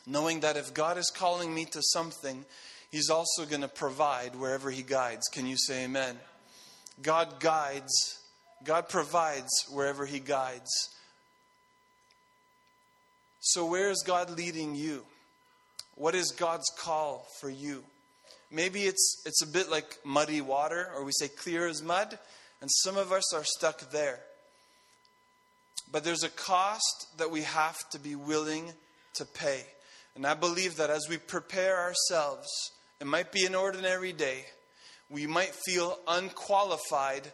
knowing 0.06 0.42
that 0.42 0.58
if 0.58 0.74
God 0.74 0.98
is 0.98 1.12
calling 1.16 1.54
me 1.54 1.66
to 1.66 1.82
something, 1.82 2.46
He's 2.92 3.10
also 3.10 3.46
going 3.46 3.62
to 3.62 3.68
provide 3.68 4.36
wherever 4.36 4.70
He 4.72 4.84
guides. 4.84 5.28
Can 5.28 5.46
you 5.46 5.58
say 5.58 5.86
amen? 5.86 6.18
God 7.02 7.40
guides, 7.40 8.20
God 8.64 8.90
provides 8.90 9.50
wherever 9.70 10.06
He 10.06 10.20
guides. 10.20 10.72
So, 13.40 13.66
where 13.66 13.90
is 13.90 14.04
God 14.06 14.32
leading 14.32 14.76
you? 14.76 15.06
What 15.96 16.16
is 16.16 16.32
God's 16.32 16.70
call 16.78 17.28
for 17.40 17.50
you? 17.50 17.84
Maybe 18.52 18.82
it's, 18.84 19.24
it's 19.26 19.44
a 19.44 19.48
bit 19.48 19.70
like 19.70 19.98
muddy 20.04 20.42
water, 20.42 20.90
or 20.96 21.04
we 21.04 21.12
say 21.12 21.28
clear 21.28 21.68
as 21.68 21.82
mud, 21.82 22.18
and 22.62 22.70
some 22.72 22.98
of 22.98 23.12
us 23.12 23.34
are 23.34 23.44
stuck 23.44 23.92
there. 23.92 24.20
But 25.92 26.04
there's 26.04 26.24
a 26.24 26.30
cost 26.30 27.18
that 27.18 27.32
we 27.32 27.42
have 27.42 27.78
to 27.92 28.00
be 28.00 28.16
willing 28.16 28.74
to 29.16 29.26
pay. 29.26 29.66
And 30.16 30.26
I 30.26 30.34
believe 30.34 30.78
that 30.78 30.90
as 30.90 31.08
we 31.10 31.18
prepare 31.18 31.78
ourselves, 31.78 32.48
it 33.00 33.08
might 33.08 33.32
be 33.32 33.46
an 33.46 33.56
ordinary 33.56 34.14
day, 34.14 34.46
we 35.10 35.28
might 35.28 35.54
feel 35.54 36.00
unqualified, 36.08 37.32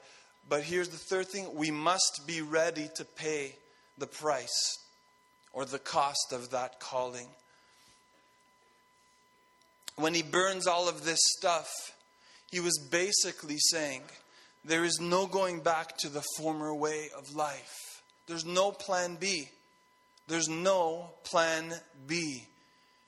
but 0.50 0.64
here's 0.64 0.90
the 0.90 0.98
third 0.98 1.28
thing 1.28 1.56
we 1.56 1.72
must 1.72 2.24
be 2.28 2.42
ready 2.42 2.90
to 2.96 3.06
pay 3.06 3.56
the 3.98 4.08
price 4.08 4.80
or 5.54 5.66
the 5.66 5.80
cost 5.80 6.34
of 6.34 6.50
that 6.52 6.80
calling. 6.80 7.28
When 9.96 10.14
he 10.14 10.24
burns 10.24 10.68
all 10.68 10.90
of 10.90 11.04
this 11.06 11.20
stuff, 11.38 11.70
he 12.50 12.60
was 12.60 12.78
basically 12.92 13.58
saying, 13.60 14.02
There 14.66 14.84
is 14.84 15.00
no 15.00 15.28
going 15.28 15.62
back 15.62 15.98
to 16.00 16.10
the 16.10 16.24
former 16.38 16.74
way 16.74 17.10
of 17.18 17.36
life. 17.36 17.91
There's 18.28 18.46
no 18.46 18.72
plan 18.72 19.18
B. 19.20 19.50
There's 20.28 20.48
no 20.48 21.10
plan 21.24 21.74
B. 22.08 22.46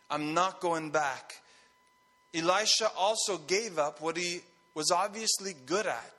I'm 0.10 0.34
not 0.34 0.60
going 0.60 0.89
back. 0.91 1.36
Elisha 2.34 2.89
also 2.97 3.38
gave 3.38 3.78
up 3.78 4.02
what 4.02 4.17
he 4.17 4.41
was 4.76 4.91
obviously 4.91 5.54
good 5.65 5.86
at. 5.86 6.15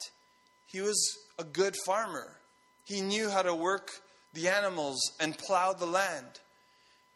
He 0.67 0.81
was 0.81 1.19
a 1.39 1.45
good 1.45 1.75
farmer. 1.85 2.29
He 2.85 3.01
knew 3.01 3.31
how 3.31 3.43
to 3.43 3.55
work 3.55 3.91
the 4.33 4.49
animals 4.49 5.01
and 5.21 5.37
plow 5.37 5.73
the 5.73 5.87
land. 5.87 6.41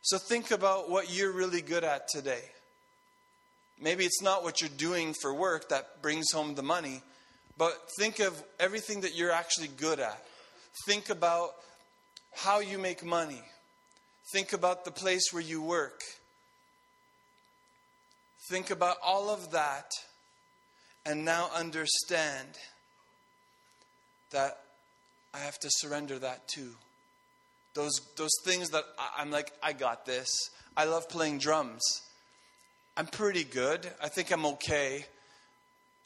So 0.02 0.18
think 0.18 0.50
about 0.50 0.90
what 0.90 1.12
you're 1.14 1.32
really 1.32 1.60
good 1.60 1.84
at 1.84 2.08
today. 2.08 2.42
Maybe 3.80 4.04
it's 4.04 4.22
not 4.22 4.42
what 4.42 4.60
you're 4.60 4.70
doing 4.76 5.14
for 5.20 5.34
work 5.34 5.68
that 5.68 6.02
brings 6.02 6.32
home 6.32 6.54
the 6.54 6.62
money, 6.62 7.02
but 7.56 7.72
think 7.98 8.18
of 8.18 8.42
everything 8.58 9.02
that 9.02 9.16
you're 9.16 9.30
actually 9.30 9.68
good 9.68 10.00
at. 10.00 10.24
Think 10.86 11.10
about 11.10 11.50
how 12.38 12.60
you 12.60 12.78
make 12.78 13.04
money. 13.04 13.42
Think 14.32 14.52
about 14.52 14.84
the 14.84 14.90
place 14.92 15.32
where 15.32 15.42
you 15.42 15.60
work. 15.60 16.02
Think 18.48 18.70
about 18.70 18.96
all 19.04 19.28
of 19.28 19.50
that 19.50 19.90
and 21.04 21.24
now 21.24 21.50
understand 21.54 22.48
that 24.30 24.58
I 25.34 25.38
have 25.38 25.58
to 25.60 25.68
surrender 25.70 26.18
that 26.20 26.46
too. 26.46 26.70
Those, 27.74 28.00
those 28.16 28.30
things 28.44 28.70
that 28.70 28.84
I'm 29.16 29.30
like, 29.30 29.52
I 29.62 29.72
got 29.72 30.06
this. 30.06 30.28
I 30.76 30.84
love 30.84 31.08
playing 31.08 31.38
drums. 31.38 31.82
I'm 32.96 33.06
pretty 33.06 33.44
good. 33.44 33.90
I 34.02 34.08
think 34.08 34.30
I'm 34.30 34.46
okay. 34.46 35.04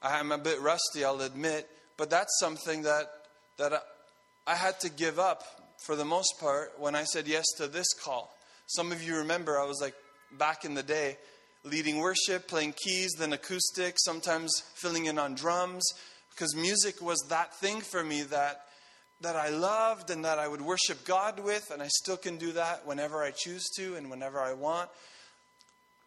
I'm 0.03 0.33
a 0.33 0.39
bit 0.39 0.61
rusty, 0.61 1.05
I'll 1.05 1.21
admit, 1.21 1.69
but 1.97 2.11
that's 2.11 2.39
something 2.41 2.83
that, 2.83 3.07
that 3.59 3.73
I, 3.73 3.79
I 4.47 4.55
had 4.55 4.81
to 4.81 4.91
give 4.91 5.19
up 5.19 5.62
for 5.87 5.97
the 5.97 6.05
most 6.05 6.39
part 6.41 6.73
when 6.79 6.95
I 6.95 7.05
said 7.05 7.27
yes 7.27 7.45
to 7.57 7.67
this 7.67 7.93
call. 7.93 8.35
Some 8.67 8.93
of 8.93 9.03
you 9.03 9.17
remember 9.17 9.59
I 9.59 9.67
was 9.67 9.81
like, 9.81 9.95
back 10.39 10.65
in 10.65 10.75
the 10.75 10.83
day, 10.83 11.19
leading 11.65 11.99
worship, 11.99 12.49
playing 12.49 12.75
keys, 12.75 13.13
then 13.19 13.33
acoustic, 13.33 13.97
sometimes 13.99 14.63
filling 14.75 15.07
in 15.07 15.19
on 15.19 15.35
drums, 15.35 15.85
because 16.31 16.57
music 16.57 17.01
was 17.03 17.19
that 17.29 17.55
thing 17.57 17.81
for 17.81 18.03
me 18.03 18.23
that 18.23 18.63
that 19.21 19.37
I 19.37 19.51
loved 19.51 20.11
and 20.11 20.25
that 20.25 20.41
I 20.41 20.49
would 20.49 20.61
worship 20.61 21.05
God 21.05 21.39
with, 21.39 21.71
and 21.71 21.81
I 21.81 21.87
still 21.87 22.17
can 22.17 22.39
do 22.39 22.53
that 22.53 22.87
whenever 22.87 23.23
I 23.23 23.31
choose 23.31 23.69
to 23.77 23.95
and 23.95 24.11
whenever 24.11 24.41
I 24.41 24.53
want. 24.53 24.91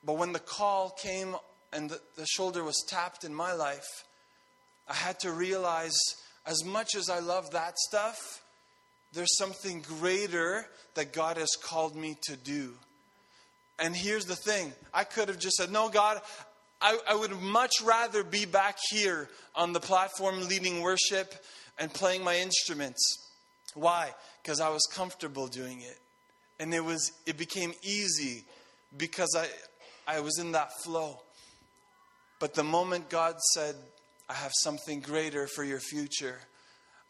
But 0.04 0.18
when 0.18 0.34
the 0.34 0.40
call 0.40 0.90
came 0.90 1.36
and 1.72 1.90
the, 1.90 2.02
the 2.18 2.26
shoulder 2.26 2.64
was 2.64 2.84
tapped 2.90 3.24
in 3.24 3.34
my 3.34 3.54
life, 3.54 4.04
I 4.90 4.94
had 4.94 5.20
to 5.22 5.32
realize 5.32 5.98
as 6.46 6.64
much 6.66 6.94
as 6.96 7.10
I 7.10 7.20
love 7.20 7.52
that 7.52 7.78
stuff, 7.78 8.42
there's 9.16 9.38
something 9.38 9.82
greater 9.82 10.66
that 10.96 11.14
God 11.14 11.38
has 11.38 11.56
called 11.56 11.96
me 11.96 12.18
to 12.24 12.36
do. 12.36 12.74
And 13.80 13.96
here's 13.96 14.26
the 14.26 14.36
thing 14.36 14.74
I 14.94 15.04
could 15.04 15.28
have 15.28 15.40
just 15.40 15.56
said, 15.56 15.72
No, 15.72 15.90
God, 15.90 16.22
I, 16.82 16.98
I, 17.10 17.16
would 17.16 17.32
much 17.42 17.82
rather 17.84 18.24
be 18.24 18.46
back 18.46 18.78
here 18.90 19.30
on 19.56 19.74
the 19.74 19.80
platform 19.80 20.48
leading 20.48 20.82
worship 20.82 21.34
and 21.80 21.94
playing 21.94 22.24
my 22.24 22.38
instruments. 22.38 23.02
Why? 23.74 24.12
Because 24.42 24.60
I 24.60 24.70
was 24.70 24.86
comfortable 24.94 25.48
doing 25.48 25.82
it. 25.82 26.00
And 26.60 26.74
it 26.74 26.84
was 26.84 27.12
it 27.26 27.38
became 27.38 27.74
easy 27.84 28.46
because 28.96 29.36
I 29.38 29.48
I 30.08 30.20
was 30.22 30.38
in 30.40 30.54
that 30.54 30.70
flow. 30.84 31.20
But 32.40 32.54
the 32.54 32.64
moment 32.64 33.10
God 33.10 33.40
said, 33.54 33.76
I 34.30 34.34
have 34.34 34.52
something 34.64 35.02
greater 35.02 35.48
for 35.48 35.64
your 35.64 35.80
future, 35.80 36.40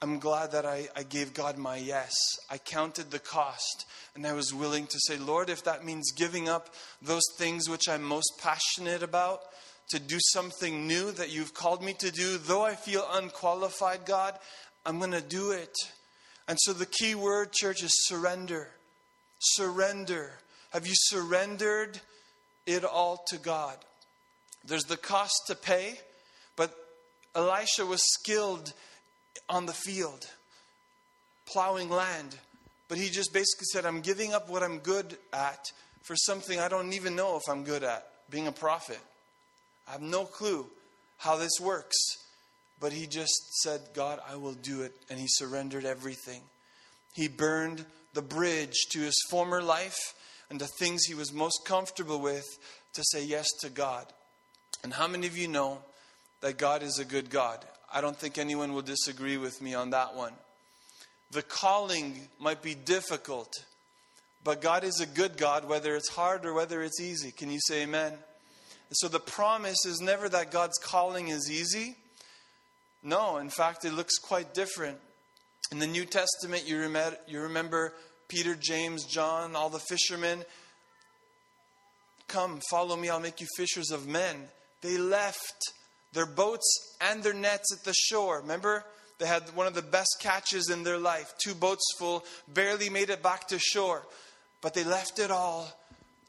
I'm 0.06 0.20
glad 0.20 0.52
that 0.52 0.68
I, 0.68 0.88
I 0.96 1.02
gave 1.02 1.34
God 1.34 1.58
my 1.58 1.78
yes. 1.78 2.14
I 2.48 2.60
counted 2.60 3.10
the 3.10 3.18
cost 3.18 3.88
and 4.14 4.28
I 4.28 4.34
was 4.34 4.54
willing 4.54 4.86
to 4.86 5.00
say, 5.00 5.18
Lord, 5.18 5.50
if 5.50 5.64
that 5.64 5.84
means 5.84 6.12
giving 6.12 6.48
up 6.48 6.70
those 7.02 7.24
things 7.40 7.68
which 7.68 7.90
I'm 7.90 8.04
most 8.04 8.34
passionate 8.40 9.02
about 9.02 9.40
to 9.90 9.98
do 9.98 10.20
something 10.32 10.86
new 10.86 11.12
that 11.14 11.32
you've 11.32 11.56
called 11.56 11.82
me 11.82 11.94
to 11.94 12.12
do, 12.12 12.38
though 12.38 12.64
I 12.64 12.76
feel 12.76 13.04
unqualified, 13.14 14.06
God, 14.06 14.38
I'm 14.86 15.00
going 15.00 15.10
to 15.10 15.22
do 15.22 15.50
it. 15.50 15.74
And 16.48 16.60
so 16.62 16.74
the 16.74 16.86
key 16.86 17.16
word, 17.16 17.52
church, 17.52 17.82
is 17.82 18.06
surrender. 18.06 18.68
Surrender. 19.40 20.34
Have 20.70 20.86
you 20.86 20.94
surrendered 20.96 22.00
it 22.68 22.84
all 22.84 23.24
to 23.30 23.40
God? 23.40 23.76
There's 24.68 24.84
the 24.84 24.98
cost 24.98 25.34
to 25.48 25.56
pay, 25.56 25.98
but 26.56 26.72
Elisha 27.34 27.88
was 27.88 28.04
skilled 28.04 28.72
on 29.50 29.66
the 29.66 29.74
field, 29.74 30.26
plowing 31.46 31.90
land. 31.90 32.38
But 32.88 32.98
he 32.98 33.10
just 33.10 33.34
basically 33.34 33.66
said, 33.72 33.86
I'm 33.86 34.02
giving 34.02 34.34
up 34.34 34.50
what 34.50 34.64
I'm 34.64 34.80
good 34.80 35.18
at 35.34 35.72
for 36.04 36.16
something 36.16 36.60
I 36.60 36.68
don't 36.68 36.94
even 36.94 37.16
know 37.16 37.36
if 37.36 37.50
I'm 37.50 37.64
good 37.64 37.84
at, 37.84 38.06
being 38.30 38.48
a 38.48 38.52
prophet. 38.52 39.00
I 39.88 39.94
have 39.94 40.02
no 40.02 40.26
clue 40.26 40.68
how 41.18 41.38
this 41.38 41.60
works. 41.60 41.96
But 42.80 42.92
he 42.92 43.08
just 43.08 43.62
said, 43.64 43.82
God, 43.94 44.20
I 44.30 44.36
will 44.36 44.54
do 44.54 44.82
it. 44.82 44.94
And 45.10 45.20
he 45.20 45.28
surrendered 45.28 45.86
everything. 45.86 46.42
He 47.14 47.28
burned 47.28 47.86
the 48.14 48.22
bridge 48.22 48.76
to 48.92 49.00
his 49.00 49.16
former 49.30 49.62
life 49.62 49.98
and 50.50 50.60
the 50.60 50.70
things 50.80 51.04
he 51.04 51.14
was 51.14 51.34
most 51.34 51.66
comfortable 51.66 52.20
with 52.20 52.46
to 52.94 53.04
say 53.12 53.24
yes 53.24 53.48
to 53.62 53.70
God. 53.70 54.06
And 54.84 54.94
how 54.94 55.08
many 55.08 55.26
of 55.26 55.38
you 55.38 55.48
know 55.48 55.80
that 56.42 56.58
God 56.58 56.84
is 56.84 57.00
a 57.00 57.06
good 57.06 57.30
God? 57.30 57.66
I 57.96 58.02
don't 58.02 58.18
think 58.18 58.38
anyone 58.38 58.74
will 58.74 58.82
disagree 58.82 59.38
with 59.38 59.62
me 59.62 59.74
on 59.74 59.92
that 59.92 60.16
one. 60.16 60.34
The 61.32 61.42
calling 61.42 62.28
might 62.42 62.62
be 62.62 62.76
difficult, 62.76 63.54
but 64.44 64.62
God 64.62 64.84
is 64.84 65.00
a 65.00 65.06
good 65.06 65.38
God, 65.38 65.66
whether 65.70 65.96
it's 65.96 66.10
hard 66.10 66.46
or 66.46 66.54
whether 66.54 66.84
it's 66.84 67.00
easy. 67.00 67.32
Can 67.32 67.50
you 67.50 67.60
say 67.62 67.84
amen? 67.84 68.12
And 68.12 68.98
so 68.98 69.08
the 69.08 69.22
promise 69.22 69.86
is 69.86 70.02
never 70.02 70.28
that 70.28 70.52
God's 70.52 70.78
calling 70.78 71.30
is 71.30 71.50
easy. 71.50 71.96
No, 73.02 73.38
in 73.38 73.50
fact, 73.50 73.86
it 73.86 73.94
looks 73.94 74.18
quite 74.18 74.54
different. 74.54 74.98
In 75.72 75.80
the 75.80 75.88
New 75.88 76.04
Testament, 76.04 76.68
you 76.68 76.80
remember, 76.80 77.18
you 77.28 77.40
remember 77.40 77.94
Peter, 78.28 78.58
James, 78.60 79.06
John, 79.06 79.56
all 79.56 79.70
the 79.70 79.80
fishermen. 79.80 80.44
Come, 82.28 82.60
follow 82.70 82.98
me, 82.98 83.08
I'll 83.08 83.22
make 83.22 83.40
you 83.40 83.48
fishers 83.56 83.92
of 83.92 84.06
men. 84.06 84.36
They 84.82 84.98
left 84.98 85.72
their 86.16 86.26
boats 86.26 86.96
and 87.02 87.22
their 87.22 87.34
nets 87.34 87.72
at 87.72 87.84
the 87.84 87.94
shore. 87.94 88.40
Remember? 88.40 88.84
They 89.20 89.28
had 89.28 89.44
one 89.56 89.68
of 89.68 89.76
the 89.76 89.82
best 89.82 90.18
catches 90.20 90.70
in 90.70 90.84
their 90.84 90.98
life. 90.98 91.34
Two 91.38 91.54
boats 91.54 91.84
full, 92.00 92.26
barely 92.48 92.90
made 92.90 93.10
it 93.10 93.22
back 93.22 93.48
to 93.50 93.60
shore. 93.60 94.02
But 94.62 94.74
they 94.74 94.84
left 94.84 95.20
it 95.20 95.30
all 95.30 95.68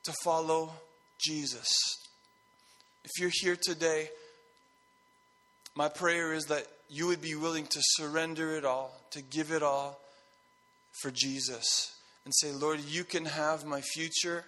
to 0.04 0.12
follow 0.22 0.72
Jesus. 1.18 1.68
If 3.04 3.12
you're 3.18 3.32
here 3.32 3.56
today, 3.56 4.10
my 5.74 5.88
prayer 5.88 6.32
is 6.32 6.44
that 6.46 6.66
you 6.88 7.06
would 7.06 7.22
be 7.22 7.34
willing 7.34 7.66
to 7.66 7.80
surrender 7.80 8.56
it 8.56 8.64
all, 8.64 9.00
to 9.12 9.22
give 9.22 9.52
it 9.52 9.62
all 9.62 10.00
for 11.00 11.10
Jesus, 11.10 11.94
and 12.24 12.34
say, 12.34 12.52
Lord, 12.52 12.80
you 12.80 13.04
can 13.04 13.24
have 13.24 13.64
my 13.64 13.80
future, 13.80 14.44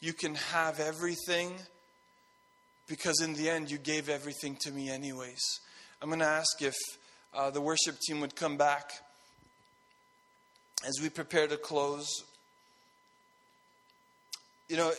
you 0.00 0.12
can 0.12 0.34
have 0.36 0.78
everything, 0.80 1.54
because 2.88 3.20
in 3.20 3.34
the 3.34 3.50
end, 3.50 3.70
you 3.70 3.78
gave 3.78 4.08
everything 4.08 4.56
to 4.62 4.72
me, 4.72 4.90
anyways. 4.90 5.60
I'm 6.00 6.08
going 6.08 6.20
to 6.20 6.26
ask 6.26 6.60
if 6.62 6.74
uh, 7.34 7.50
the 7.50 7.60
worship 7.60 7.98
team 8.00 8.20
would 8.20 8.34
come 8.34 8.56
back 8.56 8.90
as 10.86 10.98
we 11.02 11.10
prepare 11.10 11.46
to 11.46 11.56
close. 11.56 12.08
You 14.68 14.76
know, 14.76 14.92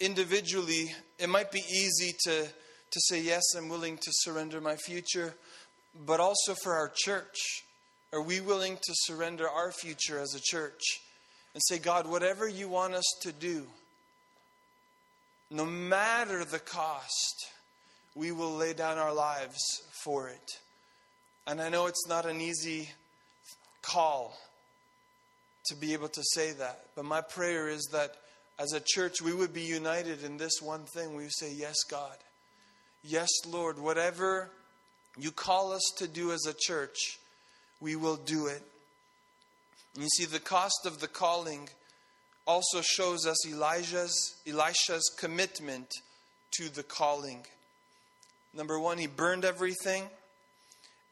individually, 0.00 0.94
it 1.18 1.28
might 1.28 1.50
be 1.50 1.60
easy 1.70 2.14
to, 2.24 2.44
to 2.44 3.00
say, 3.00 3.20
Yes, 3.20 3.42
I'm 3.56 3.68
willing 3.68 3.96
to 3.98 4.10
surrender 4.10 4.60
my 4.60 4.76
future, 4.76 5.34
but 6.06 6.20
also 6.20 6.54
for 6.62 6.74
our 6.74 6.90
church. 6.94 7.64
Are 8.12 8.22
we 8.22 8.40
willing 8.40 8.76
to 8.76 8.92
surrender 8.94 9.48
our 9.48 9.72
future 9.72 10.18
as 10.18 10.34
a 10.34 10.40
church 10.40 10.80
and 11.52 11.62
say, 11.66 11.78
God, 11.78 12.06
whatever 12.06 12.48
you 12.48 12.68
want 12.68 12.94
us 12.94 13.04
to 13.22 13.32
do, 13.32 13.66
no 15.50 15.64
matter 15.64 16.44
the 16.44 16.58
cost, 16.58 17.46
we 18.14 18.32
will 18.32 18.54
lay 18.54 18.72
down 18.72 18.98
our 18.98 19.14
lives 19.14 19.82
for 20.04 20.28
it? 20.28 20.58
And 21.46 21.60
I 21.60 21.68
know 21.68 21.86
it's 21.86 22.08
not 22.08 22.26
an 22.26 22.40
easy 22.40 22.90
call 23.82 24.36
to 25.66 25.76
be 25.76 25.92
able 25.92 26.08
to 26.08 26.22
say 26.34 26.52
that, 26.52 26.86
but 26.94 27.04
my 27.04 27.20
prayer 27.20 27.68
is 27.68 27.88
that 27.92 28.14
as 28.58 28.72
a 28.72 28.80
church 28.84 29.20
we 29.22 29.34
would 29.34 29.52
be 29.52 29.62
united 29.62 30.24
in 30.24 30.38
this 30.38 30.60
one 30.62 30.84
thing. 30.84 31.14
We 31.14 31.24
would 31.24 31.32
say, 31.32 31.52
Yes, 31.52 31.76
God. 31.88 32.16
Yes, 33.02 33.28
Lord. 33.46 33.78
Whatever 33.78 34.50
you 35.18 35.30
call 35.30 35.72
us 35.72 35.82
to 35.98 36.08
do 36.08 36.32
as 36.32 36.46
a 36.46 36.54
church, 36.58 37.18
we 37.80 37.96
will 37.96 38.16
do 38.16 38.46
it. 38.46 38.62
And 39.94 40.02
you 40.02 40.08
see, 40.08 40.24
the 40.24 40.40
cost 40.40 40.86
of 40.86 41.00
the 41.00 41.08
calling 41.08 41.68
also 42.46 42.80
shows 42.80 43.26
us 43.26 43.46
Elijah's, 43.46 44.36
Elisha's 44.46 45.10
commitment 45.18 45.88
to 46.52 46.68
the 46.68 46.82
calling. 46.82 47.44
Number 48.54 48.78
one, 48.78 48.98
he 48.98 49.06
burned 49.06 49.44
everything. 49.44 50.04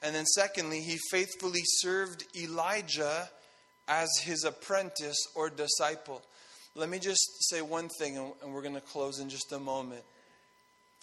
And 0.03 0.15
then, 0.15 0.27
secondly, 0.27 0.81
he 0.81 0.99
faithfully 1.11 1.63
served 1.65 2.25
Elijah 2.37 3.29
as 3.89 4.09
his 4.23 4.45
apprentice 4.45 5.17
or 5.35 5.51
disciple. 5.51 6.23
Let 6.75 6.89
me 6.89 6.99
just 6.99 7.27
say 7.49 7.63
one 7.63 7.89
thing, 7.89 8.17
and 8.17 8.53
we're 8.53 8.63
going 8.63 8.75
to 8.75 8.81
close 8.81 9.19
in 9.21 9.29
just 9.29 9.53
a 9.53 9.59
moment. 9.59 10.03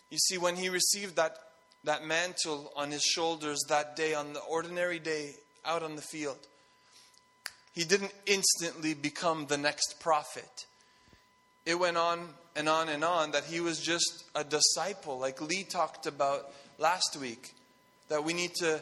You 0.10 0.18
see, 0.18 0.38
when 0.38 0.56
he 0.56 0.70
received 0.70 1.16
that, 1.16 1.38
that 1.84 2.06
mantle 2.06 2.72
on 2.76 2.92
his 2.92 3.04
shoulders 3.04 3.60
that 3.70 3.96
day, 3.96 4.14
on 4.14 4.34
the 4.34 4.42
ordinary 4.42 5.00
day 5.00 5.36
out 5.66 5.84
on 5.84 5.96
the 5.96 6.02
field, 6.02 6.38
he 7.74 7.84
didn't 7.84 8.14
instantly 8.26 8.94
become 8.94 9.46
the 9.48 9.58
next 9.58 10.00
prophet. 10.00 10.66
It 11.66 11.80
went 11.80 11.98
on 11.98 12.30
and 12.56 12.68
on 12.68 12.90
and 12.90 13.04
on 13.04 13.32
that 13.32 13.46
he 13.46 13.60
was 13.60 13.80
just 13.80 14.26
a 14.36 14.44
disciple, 14.44 15.20
like 15.20 15.42
Lee 15.42 15.64
talked 15.64 16.06
about 16.06 16.52
last 16.78 17.18
week, 17.20 17.54
that 18.10 18.24
we 18.24 18.34
need 18.34 18.54
to 18.56 18.82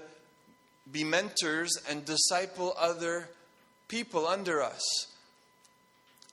be 0.91 1.03
mentors 1.03 1.71
and 1.89 2.03
disciple 2.05 2.73
other 2.79 3.29
people 3.87 4.25
under 4.27 4.61
us. 4.61 4.81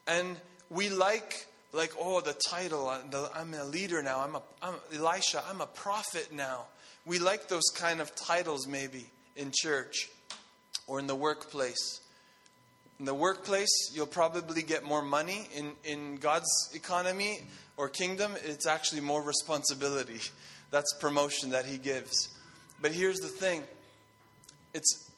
And 0.06 0.36
we 0.70 0.88
like, 0.88 1.46
like, 1.72 1.92
oh, 2.00 2.20
the 2.20 2.36
title, 2.48 2.88
uh, 2.88 3.28
I'm 3.34 3.52
a 3.54 3.64
leader 3.64 4.02
now, 4.02 4.20
I'm, 4.20 4.36
a, 4.36 4.42
I'm 4.62 4.74
Elisha, 4.94 5.42
I'm 5.48 5.60
a 5.60 5.66
prophet 5.66 6.32
now. 6.32 6.66
We 7.04 7.18
like 7.18 7.48
those 7.48 7.68
kind 7.74 8.00
of 8.00 8.14
titles 8.14 8.66
maybe 8.66 9.06
in 9.36 9.52
church 9.54 10.08
or 10.86 10.98
in 10.98 11.06
the 11.06 11.14
workplace. 11.14 12.00
In 12.98 13.04
the 13.04 13.14
workplace, 13.14 13.90
you'll 13.92 14.06
probably 14.06 14.62
get 14.62 14.84
more 14.84 15.02
money. 15.02 15.48
In, 15.54 15.72
in 15.84 16.16
God's 16.16 16.70
economy 16.74 17.40
or 17.76 17.88
kingdom, 17.88 18.32
it's 18.44 18.66
actually 18.66 19.02
more 19.02 19.22
responsibility. 19.22 20.20
That's 20.70 20.92
promotion 20.98 21.50
that 21.50 21.66
He 21.66 21.78
gives. 21.78 22.28
But 22.80 22.92
here's 22.92 23.18
the 23.18 23.28
thing 23.28 23.62
it's, 24.74 25.10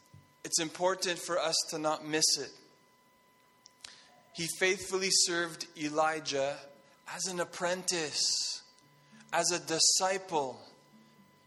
it's 0.44 0.60
important 0.60 1.18
for 1.18 1.38
us 1.38 1.56
to 1.70 1.78
not 1.78 2.06
miss 2.06 2.38
it. 2.38 2.50
He 4.34 4.46
faithfully 4.58 5.08
served 5.10 5.66
Elijah 5.76 6.56
as 7.14 7.26
an 7.26 7.40
apprentice, 7.40 8.62
as 9.32 9.50
a 9.50 9.58
disciple. 9.58 10.60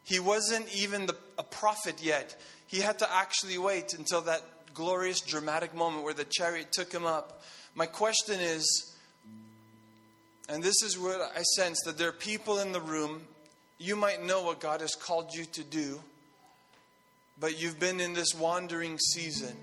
He 0.03 0.19
wasn't 0.19 0.67
even 0.75 1.05
the, 1.05 1.15
a 1.37 1.43
prophet 1.43 2.03
yet. 2.03 2.35
He 2.67 2.79
had 2.79 2.99
to 2.99 3.13
actually 3.13 3.57
wait 3.57 3.93
until 3.93 4.21
that 4.21 4.41
glorious, 4.73 5.21
dramatic 5.21 5.73
moment 5.75 6.03
where 6.03 6.13
the 6.13 6.25
chariot 6.25 6.71
took 6.71 6.91
him 6.91 7.05
up. 7.05 7.43
My 7.75 7.85
question 7.85 8.39
is, 8.39 8.95
and 10.49 10.61
this 10.61 10.81
is 10.83 10.97
what 10.99 11.21
I 11.35 11.41
sense 11.43 11.79
that 11.85 11.97
there 11.97 12.09
are 12.09 12.13
people 12.13 12.59
in 12.59 12.71
the 12.71 12.81
room, 12.81 13.21
you 13.77 13.95
might 13.95 14.23
know 14.23 14.43
what 14.43 14.59
God 14.59 14.81
has 14.81 14.95
called 14.95 15.33
you 15.33 15.45
to 15.45 15.63
do, 15.63 16.01
but 17.39 17.59
you've 17.59 17.79
been 17.79 17.99
in 17.99 18.13
this 18.13 18.35
wandering 18.35 18.99
season 18.99 19.55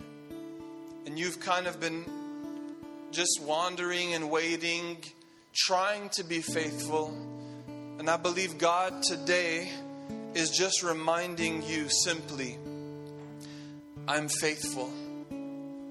and 1.07 1.19
you've 1.19 1.41
kind 1.41 1.67
of 1.67 1.79
been 1.81 2.05
just 3.13 3.41
wandering 3.43 4.15
and 4.15 4.31
waiting, 4.31 4.99
trying 5.55 6.09
to 6.11 6.25
be 6.25 6.41
faithful. 6.41 7.09
And 7.99 8.09
I 8.09 8.17
believe 8.17 8.59
God 8.59 9.03
today 9.03 9.71
is 10.35 10.51
just 10.51 10.83
reminding 10.83 11.63
you 11.63 11.89
simply 11.89 12.59
I'm 14.09 14.31
faithful. 14.31 14.91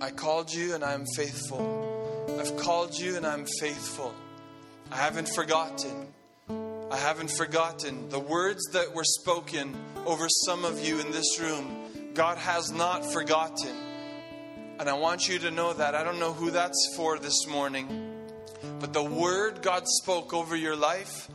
I 0.01 0.09
called 0.09 0.51
you 0.51 0.73
and 0.73 0.83
I'm 0.83 1.05
faithful. 1.15 2.25
I've 2.39 2.57
called 2.57 2.97
you 2.97 3.15
and 3.15 3.27
I'm 3.27 3.45
faithful. 3.59 4.11
I 4.91 4.95
haven't 4.95 5.29
forgotten. 5.29 6.07
I 6.49 6.97
haven't 6.97 7.29
forgotten 7.29 8.09
the 8.09 8.19
words 8.19 8.63
that 8.73 8.95
were 8.95 9.03
spoken 9.03 9.77
over 10.07 10.27
some 10.47 10.65
of 10.65 10.83
you 10.83 10.99
in 10.99 11.11
this 11.11 11.39
room. 11.39 12.11
God 12.15 12.39
has 12.39 12.71
not 12.71 13.05
forgotten. 13.05 13.75
And 14.79 14.89
I 14.89 14.93
want 14.93 15.29
you 15.29 15.37
to 15.37 15.51
know 15.51 15.73
that. 15.73 15.93
I 15.93 16.03
don't 16.03 16.19
know 16.19 16.33
who 16.33 16.49
that's 16.49 16.95
for 16.95 17.19
this 17.19 17.45
morning, 17.45 18.15
but 18.79 18.93
the 18.93 19.03
word 19.03 19.61
God 19.61 19.83
spoke 19.85 20.33
over 20.33 20.55
your 20.55 20.75
life, 20.75 21.29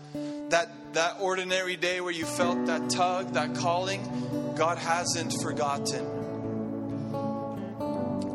that, 0.49 0.69
that 0.95 1.19
ordinary 1.21 1.77
day 1.77 2.01
where 2.01 2.11
you 2.11 2.27
felt 2.27 2.67
that 2.67 2.91
tug, 2.91 3.35
that 3.35 3.55
calling, 3.55 4.55
God 4.57 4.79
hasn't 4.79 5.33
forgotten. 5.41 6.22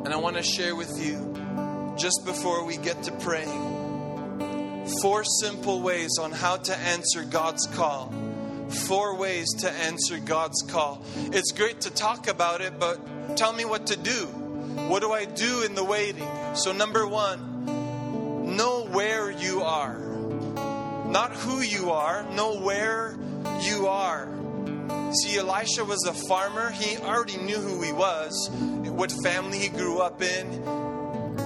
And 0.06 0.14
I 0.14 0.18
want 0.18 0.38
to 0.38 0.44
share 0.44 0.76
with 0.76 1.04
you, 1.04 1.36
just 1.98 2.26
before 2.26 2.64
we 2.64 2.78
get 2.78 3.04
to 3.04 3.12
praying, 3.12 4.88
four 5.02 5.24
simple 5.24 5.82
ways 5.82 6.18
on 6.20 6.32
how 6.32 6.58
to 6.58 6.78
answer 6.78 7.24
God's 7.24 7.66
call. 7.68 8.14
Four 8.70 9.16
ways 9.16 9.48
to 9.60 9.72
answer 9.72 10.20
God's 10.20 10.62
call. 10.64 11.02
It's 11.32 11.52
great 11.52 11.82
to 11.82 11.90
talk 11.90 12.28
about 12.28 12.62
it, 12.62 12.78
but 12.80 13.38
tell 13.38 13.54
me 13.54 13.64
what 13.64 13.88
to 13.88 13.98
do. 13.98 14.26
What 14.90 15.02
do 15.02 15.12
I 15.12 15.26
do 15.26 15.64
in 15.64 15.74
the 15.74 15.84
waiting? 15.84 16.28
So, 16.54 16.74
number 16.74 17.08
one, 17.08 18.56
know 18.58 18.86
where 18.86 19.32
you 19.32 19.62
are. 19.62 19.98
Not 21.08 21.34
who 21.34 21.62
you 21.62 21.92
are, 21.92 22.24
know 22.32 22.60
where 22.60 23.18
you 23.62 23.88
are. 23.88 24.28
See, 25.14 25.38
Elisha 25.38 25.86
was 25.86 26.04
a 26.06 26.14
farmer. 26.28 26.70
He 26.72 26.98
already 26.98 27.38
knew 27.38 27.58
who 27.58 27.82
he 27.82 27.94
was, 27.94 28.50
what 28.52 29.12
family 29.24 29.60
he 29.60 29.70
grew 29.70 30.00
up 30.00 30.22
in. 30.22 30.64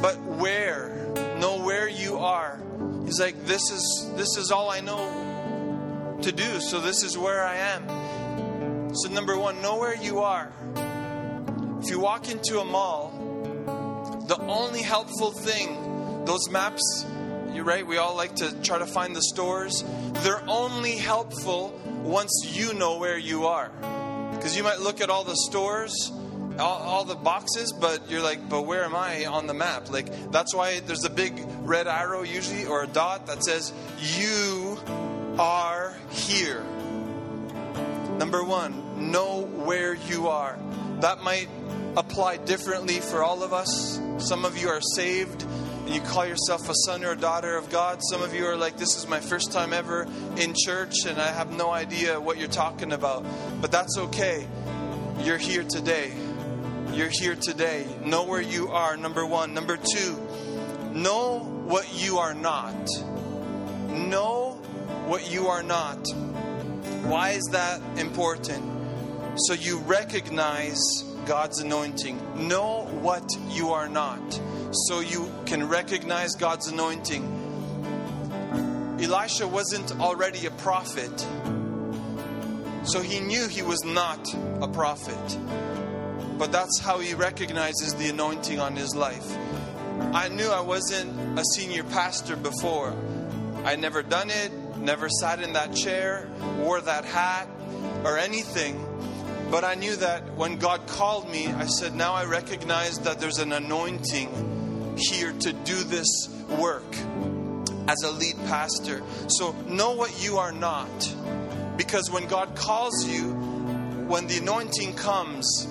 But 0.01 0.19
where? 0.19 1.11
Know 1.37 1.63
where 1.63 1.87
you 1.87 2.17
are. 2.17 2.59
He's 3.05 3.19
like, 3.19 3.45
this 3.45 3.61
is 3.71 4.11
this 4.15 4.37
is 4.37 4.51
all 4.51 4.69
I 4.69 4.79
know 4.79 6.17
to 6.21 6.31
do. 6.31 6.59
So 6.61 6.79
this 6.79 7.03
is 7.03 7.17
where 7.17 7.43
I 7.43 7.55
am. 7.55 8.95
So 8.95 9.09
number 9.09 9.37
one, 9.37 9.61
know 9.61 9.77
where 9.77 9.95
you 9.95 10.19
are. 10.19 10.51
If 11.81 11.89
you 11.89 11.99
walk 11.99 12.29
into 12.29 12.59
a 12.59 12.65
mall, 12.65 13.11
the 14.27 14.39
only 14.47 14.81
helpful 14.81 15.31
thing, 15.31 16.25
those 16.25 16.49
maps, 16.49 17.05
you're 17.53 17.63
right, 17.63 17.85
we 17.85 17.97
all 17.97 18.15
like 18.15 18.35
to 18.37 18.53
try 18.61 18.77
to 18.77 18.85
find 18.85 19.15
the 19.15 19.21
stores. 19.21 19.83
They're 20.23 20.43
only 20.47 20.95
helpful 20.95 21.79
once 22.03 22.43
you 22.45 22.73
know 22.73 22.97
where 22.97 23.17
you 23.17 23.47
are. 23.47 23.71
Because 24.33 24.55
you 24.57 24.63
might 24.63 24.79
look 24.79 25.01
at 25.01 25.09
all 25.09 25.23
the 25.23 25.35
stores 25.35 26.11
all, 26.59 26.81
all, 26.81 27.03
the 27.05 27.15
boxes, 27.15 27.71
but 27.71 28.09
you're 28.09 28.21
like, 28.21 28.49
but 28.49 28.63
where 28.63 28.83
am 28.83 28.95
I 28.95 29.25
on 29.25 29.47
the 29.47 29.53
map? 29.53 29.89
Like, 29.89 30.31
that's 30.31 30.53
why 30.53 30.79
there's 30.81 31.03
a 31.05 31.09
big 31.09 31.33
red 31.61 31.87
arrow 31.87 32.23
usually 32.23 32.65
or 32.65 32.83
a 32.83 32.87
dot 32.87 33.27
that 33.27 33.43
says, 33.43 33.73
You 34.17 34.77
are 35.39 35.95
here. 36.09 36.63
Number 38.17 38.43
one, 38.43 39.11
know 39.11 39.41
where 39.41 39.93
you 39.93 40.27
are. 40.27 40.57
That 40.99 41.23
might 41.23 41.49
apply 41.97 42.37
differently 42.37 42.99
for 42.99 43.23
all 43.23 43.43
of 43.43 43.53
us. 43.53 43.99
Some 44.19 44.45
of 44.45 44.57
you 44.57 44.69
are 44.69 44.81
saved 44.95 45.45
and 45.91 46.01
you 46.01 46.09
call 46.09 46.25
yourself 46.25 46.69
a 46.69 46.73
son 46.85 47.03
or 47.03 47.11
a 47.11 47.17
daughter 47.17 47.57
of 47.57 47.69
God. 47.69 47.99
Some 48.01 48.21
of 48.21 48.33
you 48.33 48.45
are 48.45 48.55
like, 48.55 48.77
This 48.77 48.95
is 48.95 49.09
my 49.09 49.19
first 49.19 49.51
time 49.51 49.73
ever 49.73 50.07
in 50.37 50.53
church 50.55 51.05
and 51.05 51.19
I 51.19 51.27
have 51.27 51.51
no 51.51 51.69
idea 51.69 52.17
what 52.19 52.37
you're 52.37 52.47
talking 52.47 52.93
about. 52.93 53.25
But 53.59 53.73
that's 53.73 53.97
okay. 53.97 54.47
You're 55.19 55.37
here 55.37 55.63
today. 55.63 56.13
You're 56.93 57.11
here 57.11 57.35
today. 57.35 57.85
Know 58.05 58.23
where 58.23 58.39
you 58.39 58.69
are, 58.69 58.95
number 58.95 59.25
one. 59.25 59.53
Number 59.53 59.75
two, 59.75 60.15
know 60.93 61.39
what 61.65 61.85
you 62.01 62.19
are 62.19 62.33
not. 62.33 62.87
Know 63.89 64.51
what 65.07 65.29
you 65.29 65.47
are 65.47 65.63
not. 65.63 66.07
Why 67.03 67.31
is 67.31 67.49
that 67.51 67.81
important? 67.99 68.63
So 69.39 69.53
you 69.53 69.79
recognize 69.79 71.03
God's 71.25 71.59
anointing. 71.59 72.47
Know 72.47 72.85
what 73.01 73.29
you 73.49 73.71
are 73.71 73.87
not. 73.89 74.39
So 74.87 74.99
you 74.99 75.31
can 75.45 75.67
recognize 75.67 76.35
God's 76.35 76.67
anointing. 76.67 77.23
Elisha 79.01 79.47
wasn't 79.47 79.99
already 79.99 80.45
a 80.45 80.51
prophet. 80.51 81.27
So 82.83 83.01
he 83.01 83.19
knew 83.19 83.47
he 83.47 83.61
was 83.61 83.83
not 83.83 84.33
a 84.61 84.67
prophet. 84.67 85.39
But 86.37 86.51
that's 86.51 86.79
how 86.79 86.99
he 86.99 87.13
recognizes 87.13 87.95
the 87.95 88.09
anointing 88.09 88.59
on 88.59 88.75
his 88.75 88.95
life. 88.95 89.37
I 90.13 90.29
knew 90.29 90.49
I 90.49 90.61
wasn't 90.61 91.39
a 91.39 91.43
senior 91.55 91.83
pastor 91.83 92.35
before. 92.35 92.95
I'd 93.63 93.79
never 93.79 94.01
done 94.01 94.29
it, 94.29 94.51
never 94.77 95.07
sat 95.07 95.41
in 95.41 95.53
that 95.53 95.75
chair, 95.75 96.27
wore 96.57 96.81
that 96.81 97.05
hat, 97.05 97.47
or 98.03 98.17
anything. 98.17 98.83
But 99.51 99.65
I 99.65 99.75
knew 99.75 99.97
that 99.97 100.23
when 100.35 100.57
God 100.57 100.87
called 100.87 101.29
me, 101.29 101.47
I 101.47 101.65
said, 101.65 101.93
Now 101.93 102.13
I 102.13 102.23
recognize 102.23 102.99
that 102.99 103.19
there's 103.19 103.37
an 103.39 103.51
anointing 103.51 104.95
here 104.97 105.33
to 105.33 105.51
do 105.51 105.75
this 105.83 106.29
work 106.57 106.95
as 107.89 108.01
a 108.03 108.11
lead 108.11 108.37
pastor. 108.47 109.03
So 109.27 109.51
know 109.67 109.91
what 109.91 110.23
you 110.23 110.37
are 110.37 110.53
not. 110.53 110.87
Because 111.75 112.09
when 112.09 112.27
God 112.27 112.55
calls 112.55 113.05
you, 113.05 113.33
when 114.07 114.27
the 114.27 114.37
anointing 114.37 114.95
comes, 114.95 115.67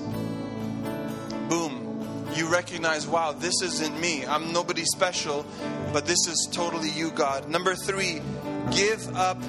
boom, 1.49 2.27
you 2.35 2.49
recognize, 2.49 3.07
wow, 3.07 3.33
this 3.33 3.63
isn't 3.63 3.99
me. 3.99 4.27
I'm 4.27 4.53
nobody 4.53 4.85
special, 4.85 5.47
but 5.95 6.05
this 6.05 6.27
is 6.27 6.51
totally 6.53 6.91
you, 6.91 7.13
God. 7.13 7.49
Number 7.49 7.75
three, 7.75 8.21
give 8.73 9.17
up 9.17 9.43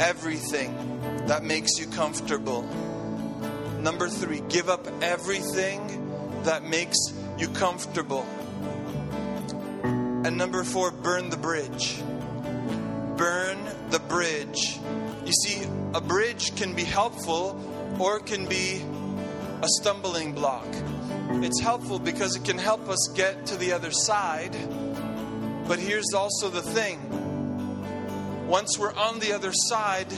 everything 0.00 0.74
that 1.26 1.44
makes 1.44 1.78
you 1.78 1.86
comfortable. 1.88 2.66
Number 3.82 4.08
three, 4.08 4.40
give 4.48 4.68
up 4.68 4.86
everything 5.02 6.40
that 6.44 6.62
makes 6.62 6.96
you 7.36 7.48
comfortable. 7.48 8.24
And 9.82 10.38
number 10.38 10.62
four, 10.62 10.92
burn 10.92 11.30
the 11.30 11.36
bridge. 11.36 12.00
Burn 13.16 13.58
the 13.90 13.98
bridge. 13.98 14.78
You 15.26 15.32
see, 15.32 15.66
a 15.94 16.00
bridge 16.00 16.54
can 16.54 16.74
be 16.76 16.84
helpful 16.84 17.60
or 17.98 18.20
can 18.20 18.46
be 18.46 18.84
a 19.62 19.68
stumbling 19.80 20.32
block. 20.32 20.68
It's 21.42 21.60
helpful 21.60 21.98
because 21.98 22.36
it 22.36 22.44
can 22.44 22.58
help 22.58 22.88
us 22.88 23.10
get 23.16 23.46
to 23.46 23.56
the 23.56 23.72
other 23.72 23.90
side. 23.90 24.56
But 25.66 25.80
here's 25.80 26.14
also 26.14 26.50
the 26.50 26.62
thing 26.62 27.00
once 28.46 28.78
we're 28.78 28.94
on 28.94 29.18
the 29.18 29.32
other 29.32 29.50
side, 29.52 30.10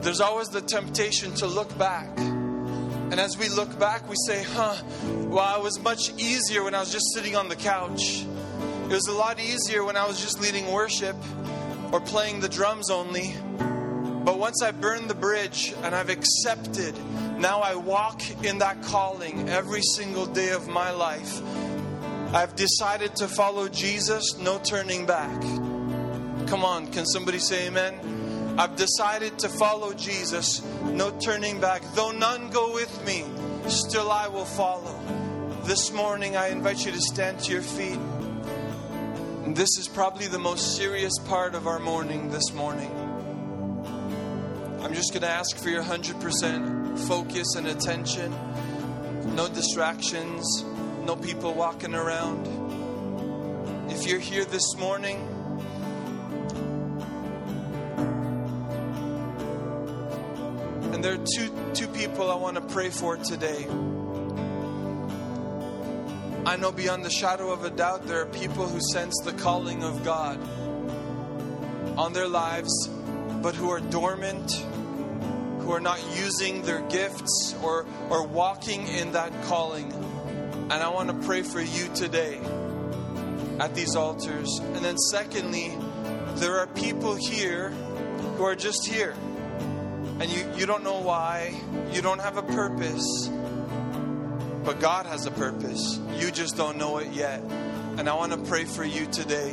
there's 0.00 0.20
always 0.20 0.48
the 0.48 0.62
temptation 0.62 1.32
to 1.34 1.46
look 1.46 1.78
back. 1.78 2.08
And 3.10 3.20
as 3.20 3.36
we 3.38 3.48
look 3.48 3.78
back, 3.78 4.08
we 4.08 4.16
say, 4.26 4.42
huh, 4.42 4.76
well, 5.28 5.60
it 5.60 5.62
was 5.62 5.78
much 5.80 6.10
easier 6.18 6.64
when 6.64 6.74
I 6.74 6.80
was 6.80 6.90
just 6.90 7.12
sitting 7.14 7.36
on 7.36 7.48
the 7.48 7.56
couch. 7.56 8.24
It 8.84 8.92
was 8.92 9.06
a 9.06 9.12
lot 9.12 9.38
easier 9.38 9.84
when 9.84 9.96
I 9.96 10.06
was 10.06 10.20
just 10.20 10.40
leading 10.40 10.70
worship 10.72 11.16
or 11.92 12.00
playing 12.00 12.40
the 12.40 12.48
drums 12.48 12.90
only. 12.90 13.34
But 14.24 14.38
once 14.38 14.62
I 14.62 14.72
burned 14.72 15.10
the 15.10 15.14
bridge 15.14 15.74
and 15.82 15.94
I've 15.94 16.08
accepted, 16.08 16.94
now 17.38 17.60
I 17.60 17.74
walk 17.74 18.22
in 18.42 18.58
that 18.58 18.82
calling 18.82 19.48
every 19.48 19.82
single 19.82 20.26
day 20.26 20.50
of 20.50 20.66
my 20.66 20.90
life. 20.90 21.40
I've 22.34 22.56
decided 22.56 23.14
to 23.16 23.28
follow 23.28 23.68
Jesus, 23.68 24.38
no 24.38 24.58
turning 24.58 25.06
back. 25.06 25.40
Come 26.48 26.64
on, 26.64 26.90
can 26.90 27.06
somebody 27.06 27.38
say 27.38 27.68
amen? 27.68 28.23
I've 28.56 28.76
decided 28.76 29.36
to 29.40 29.48
follow 29.48 29.92
Jesus, 29.94 30.62
no 30.84 31.10
turning 31.18 31.60
back. 31.60 31.82
Though 31.94 32.12
none 32.12 32.50
go 32.50 32.72
with 32.72 33.04
me, 33.04 33.24
still 33.68 34.12
I 34.12 34.28
will 34.28 34.44
follow. 34.44 34.96
This 35.64 35.92
morning, 35.92 36.36
I 36.36 36.50
invite 36.50 36.86
you 36.86 36.92
to 36.92 37.00
stand 37.00 37.40
to 37.40 37.52
your 37.52 37.62
feet. 37.62 37.98
This 39.56 39.76
is 39.76 39.88
probably 39.88 40.28
the 40.28 40.38
most 40.38 40.76
serious 40.76 41.18
part 41.26 41.56
of 41.56 41.66
our 41.66 41.80
morning 41.80 42.30
this 42.30 42.52
morning. 42.52 42.92
I'm 44.80 44.94
just 44.94 45.12
going 45.12 45.22
to 45.22 45.30
ask 45.30 45.56
for 45.56 45.68
your 45.68 45.82
100% 45.82 47.08
focus 47.08 47.56
and 47.56 47.66
attention. 47.66 48.32
No 49.34 49.48
distractions, 49.48 50.62
no 51.04 51.16
people 51.16 51.54
walking 51.54 51.96
around. 51.96 52.46
If 53.90 54.06
you're 54.06 54.20
here 54.20 54.44
this 54.44 54.76
morning, 54.76 55.33
there 61.04 61.12
are 61.12 61.26
two, 61.36 61.50
two 61.74 61.86
people 61.88 62.30
I 62.30 62.34
want 62.34 62.56
to 62.56 62.62
pray 62.62 62.88
for 62.88 63.18
today. 63.18 63.66
I 66.46 66.56
know 66.56 66.72
beyond 66.72 67.04
the 67.04 67.10
shadow 67.10 67.52
of 67.52 67.62
a 67.62 67.68
doubt 67.68 68.06
there 68.06 68.22
are 68.22 68.26
people 68.26 68.66
who 68.66 68.80
sense 68.90 69.14
the 69.22 69.34
calling 69.34 69.84
of 69.84 70.02
God 70.02 70.40
on 71.98 72.14
their 72.14 72.26
lives, 72.26 72.88
but 73.42 73.54
who 73.54 73.68
are 73.68 73.80
dormant, 73.80 74.50
who 75.60 75.72
are 75.72 75.80
not 75.80 76.00
using 76.16 76.62
their 76.62 76.80
gifts 76.88 77.54
or, 77.62 77.84
or 78.08 78.26
walking 78.26 78.88
in 78.88 79.12
that 79.12 79.30
calling. 79.42 79.92
And 79.92 80.72
I 80.72 80.88
want 80.88 81.10
to 81.10 81.26
pray 81.26 81.42
for 81.42 81.60
you 81.60 81.86
today 81.94 82.40
at 83.60 83.74
these 83.74 83.94
altars. 83.94 84.58
And 84.58 84.82
then, 84.82 84.96
secondly, 84.96 85.70
there 86.36 86.60
are 86.60 86.66
people 86.66 87.14
here 87.14 87.68
who 87.68 88.44
are 88.44 88.56
just 88.56 88.86
here. 88.86 89.14
And 90.24 90.32
you, 90.32 90.50
you 90.56 90.64
don't 90.64 90.82
know 90.82 91.00
why, 91.00 91.54
you 91.92 92.00
don't 92.00 92.18
have 92.18 92.38
a 92.38 92.42
purpose, 92.42 93.28
but 94.64 94.80
God 94.80 95.04
has 95.04 95.26
a 95.26 95.30
purpose. 95.30 96.00
You 96.16 96.30
just 96.30 96.56
don't 96.56 96.78
know 96.78 96.96
it 96.96 97.12
yet. 97.12 97.40
And 97.98 98.08
I 98.08 98.14
want 98.14 98.32
to 98.32 98.38
pray 98.38 98.64
for 98.64 98.84
you 98.84 99.04
today. 99.04 99.50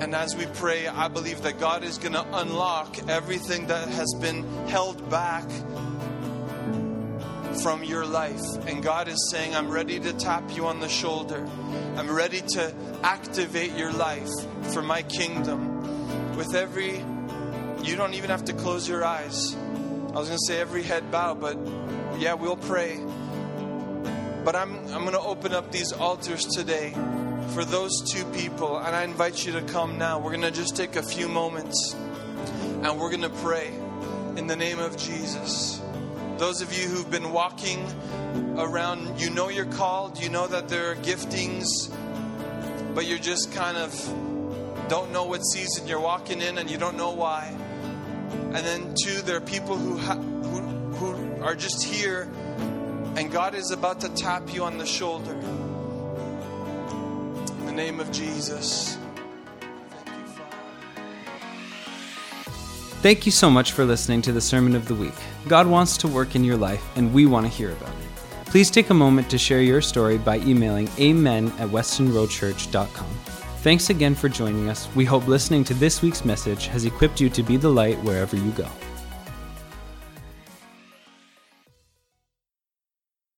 And 0.00 0.14
as 0.14 0.34
we 0.34 0.46
pray, 0.46 0.86
I 0.86 1.08
believe 1.08 1.42
that 1.42 1.60
God 1.60 1.84
is 1.84 1.98
going 1.98 2.14
to 2.14 2.24
unlock 2.38 2.96
everything 3.06 3.66
that 3.66 3.86
has 3.88 4.14
been 4.18 4.44
held 4.68 5.10
back 5.10 5.44
from 7.62 7.84
your 7.84 8.06
life. 8.06 8.40
And 8.66 8.82
God 8.82 9.08
is 9.08 9.30
saying, 9.30 9.54
I'm 9.54 9.68
ready 9.68 10.00
to 10.00 10.14
tap 10.14 10.56
you 10.56 10.68
on 10.68 10.80
the 10.80 10.88
shoulder. 10.88 11.46
I'm 11.96 12.10
ready 12.10 12.40
to 12.54 12.74
activate 13.02 13.76
your 13.76 13.92
life 13.92 14.30
for 14.72 14.80
my 14.80 15.02
kingdom. 15.02 16.34
With 16.34 16.54
every, 16.54 16.96
you 17.82 17.94
don't 17.94 18.14
even 18.14 18.30
have 18.30 18.46
to 18.46 18.54
close 18.54 18.88
your 18.88 19.04
eyes. 19.04 19.54
I 20.18 20.20
was 20.20 20.30
going 20.30 20.40
to 20.40 20.46
say 20.46 20.60
every 20.60 20.82
head 20.82 21.12
bow, 21.12 21.34
but 21.34 21.56
yeah, 22.18 22.34
we'll 22.34 22.56
pray. 22.56 22.98
But 24.44 24.56
I'm, 24.56 24.76
I'm 24.88 25.02
going 25.02 25.12
to 25.12 25.20
open 25.20 25.52
up 25.52 25.70
these 25.70 25.92
altars 25.92 26.44
today 26.44 26.90
for 27.50 27.64
those 27.64 27.92
two 28.10 28.24
people, 28.32 28.78
and 28.78 28.96
I 28.96 29.04
invite 29.04 29.46
you 29.46 29.52
to 29.52 29.62
come 29.62 29.96
now. 29.96 30.18
We're 30.18 30.32
going 30.32 30.42
to 30.42 30.50
just 30.50 30.74
take 30.74 30.96
a 30.96 31.04
few 31.04 31.28
moments 31.28 31.94
and 31.94 32.98
we're 32.98 33.10
going 33.10 33.22
to 33.22 33.28
pray 33.28 33.68
in 34.36 34.48
the 34.48 34.56
name 34.56 34.80
of 34.80 34.96
Jesus. 34.96 35.80
Those 36.38 36.62
of 36.62 36.76
you 36.76 36.88
who've 36.88 37.08
been 37.08 37.30
walking 37.30 37.86
around, 38.58 39.20
you 39.20 39.30
know 39.30 39.50
you're 39.50 39.66
called, 39.66 40.20
you 40.20 40.30
know 40.30 40.48
that 40.48 40.68
there 40.68 40.90
are 40.90 40.96
giftings, 40.96 41.94
but 42.92 43.06
you're 43.06 43.18
just 43.18 43.52
kind 43.52 43.76
of 43.76 43.94
don't 44.88 45.12
know 45.12 45.26
what 45.26 45.42
season 45.42 45.86
you're 45.86 46.00
walking 46.00 46.40
in 46.42 46.58
and 46.58 46.68
you 46.68 46.76
don't 46.76 46.96
know 46.96 47.12
why. 47.12 47.56
And 48.30 48.56
then, 48.56 48.94
two, 49.02 49.22
there 49.22 49.36
are 49.36 49.40
people 49.40 49.76
who, 49.76 49.96
ha- 49.98 50.14
who, 50.14 50.60
who 50.94 51.42
are 51.42 51.54
just 51.54 51.84
here 51.84 52.30
and 53.18 53.32
God 53.32 53.56
is 53.56 53.72
about 53.72 54.00
to 54.02 54.08
tap 54.10 54.54
you 54.54 54.62
on 54.62 54.78
the 54.78 54.86
shoulder. 54.86 55.32
In 57.58 57.66
the 57.66 57.72
name 57.72 57.98
of 57.98 58.12
Jesus. 58.12 58.96
Thank 63.02 63.26
you 63.26 63.32
so 63.32 63.50
much 63.50 63.72
for 63.72 63.84
listening 63.84 64.22
to 64.22 64.30
the 64.32 64.40
Sermon 64.40 64.76
of 64.76 64.86
the 64.86 64.94
Week. 64.94 65.14
God 65.48 65.66
wants 65.66 65.96
to 65.98 66.06
work 66.08 66.36
in 66.36 66.44
your 66.44 66.56
life, 66.56 66.84
and 66.94 67.12
we 67.12 67.26
want 67.26 67.44
to 67.44 67.50
hear 67.50 67.72
about 67.72 67.88
it. 67.88 68.46
Please 68.46 68.70
take 68.70 68.90
a 68.90 68.94
moment 68.94 69.28
to 69.30 69.38
share 69.38 69.62
your 69.62 69.80
story 69.80 70.16
by 70.16 70.38
emailing 70.38 70.88
amen 71.00 71.48
at 71.58 71.68
westonroadchurch.com. 71.68 73.17
Thanks 73.60 73.90
again 73.90 74.14
for 74.14 74.28
joining 74.28 74.68
us. 74.68 74.88
We 74.94 75.04
hope 75.04 75.26
listening 75.26 75.64
to 75.64 75.74
this 75.74 76.00
week's 76.00 76.24
message 76.24 76.68
has 76.68 76.84
equipped 76.84 77.20
you 77.20 77.28
to 77.30 77.42
be 77.42 77.56
the 77.56 77.68
light 77.68 77.98
wherever 78.04 78.36
you 78.36 78.52
go. 78.52 78.68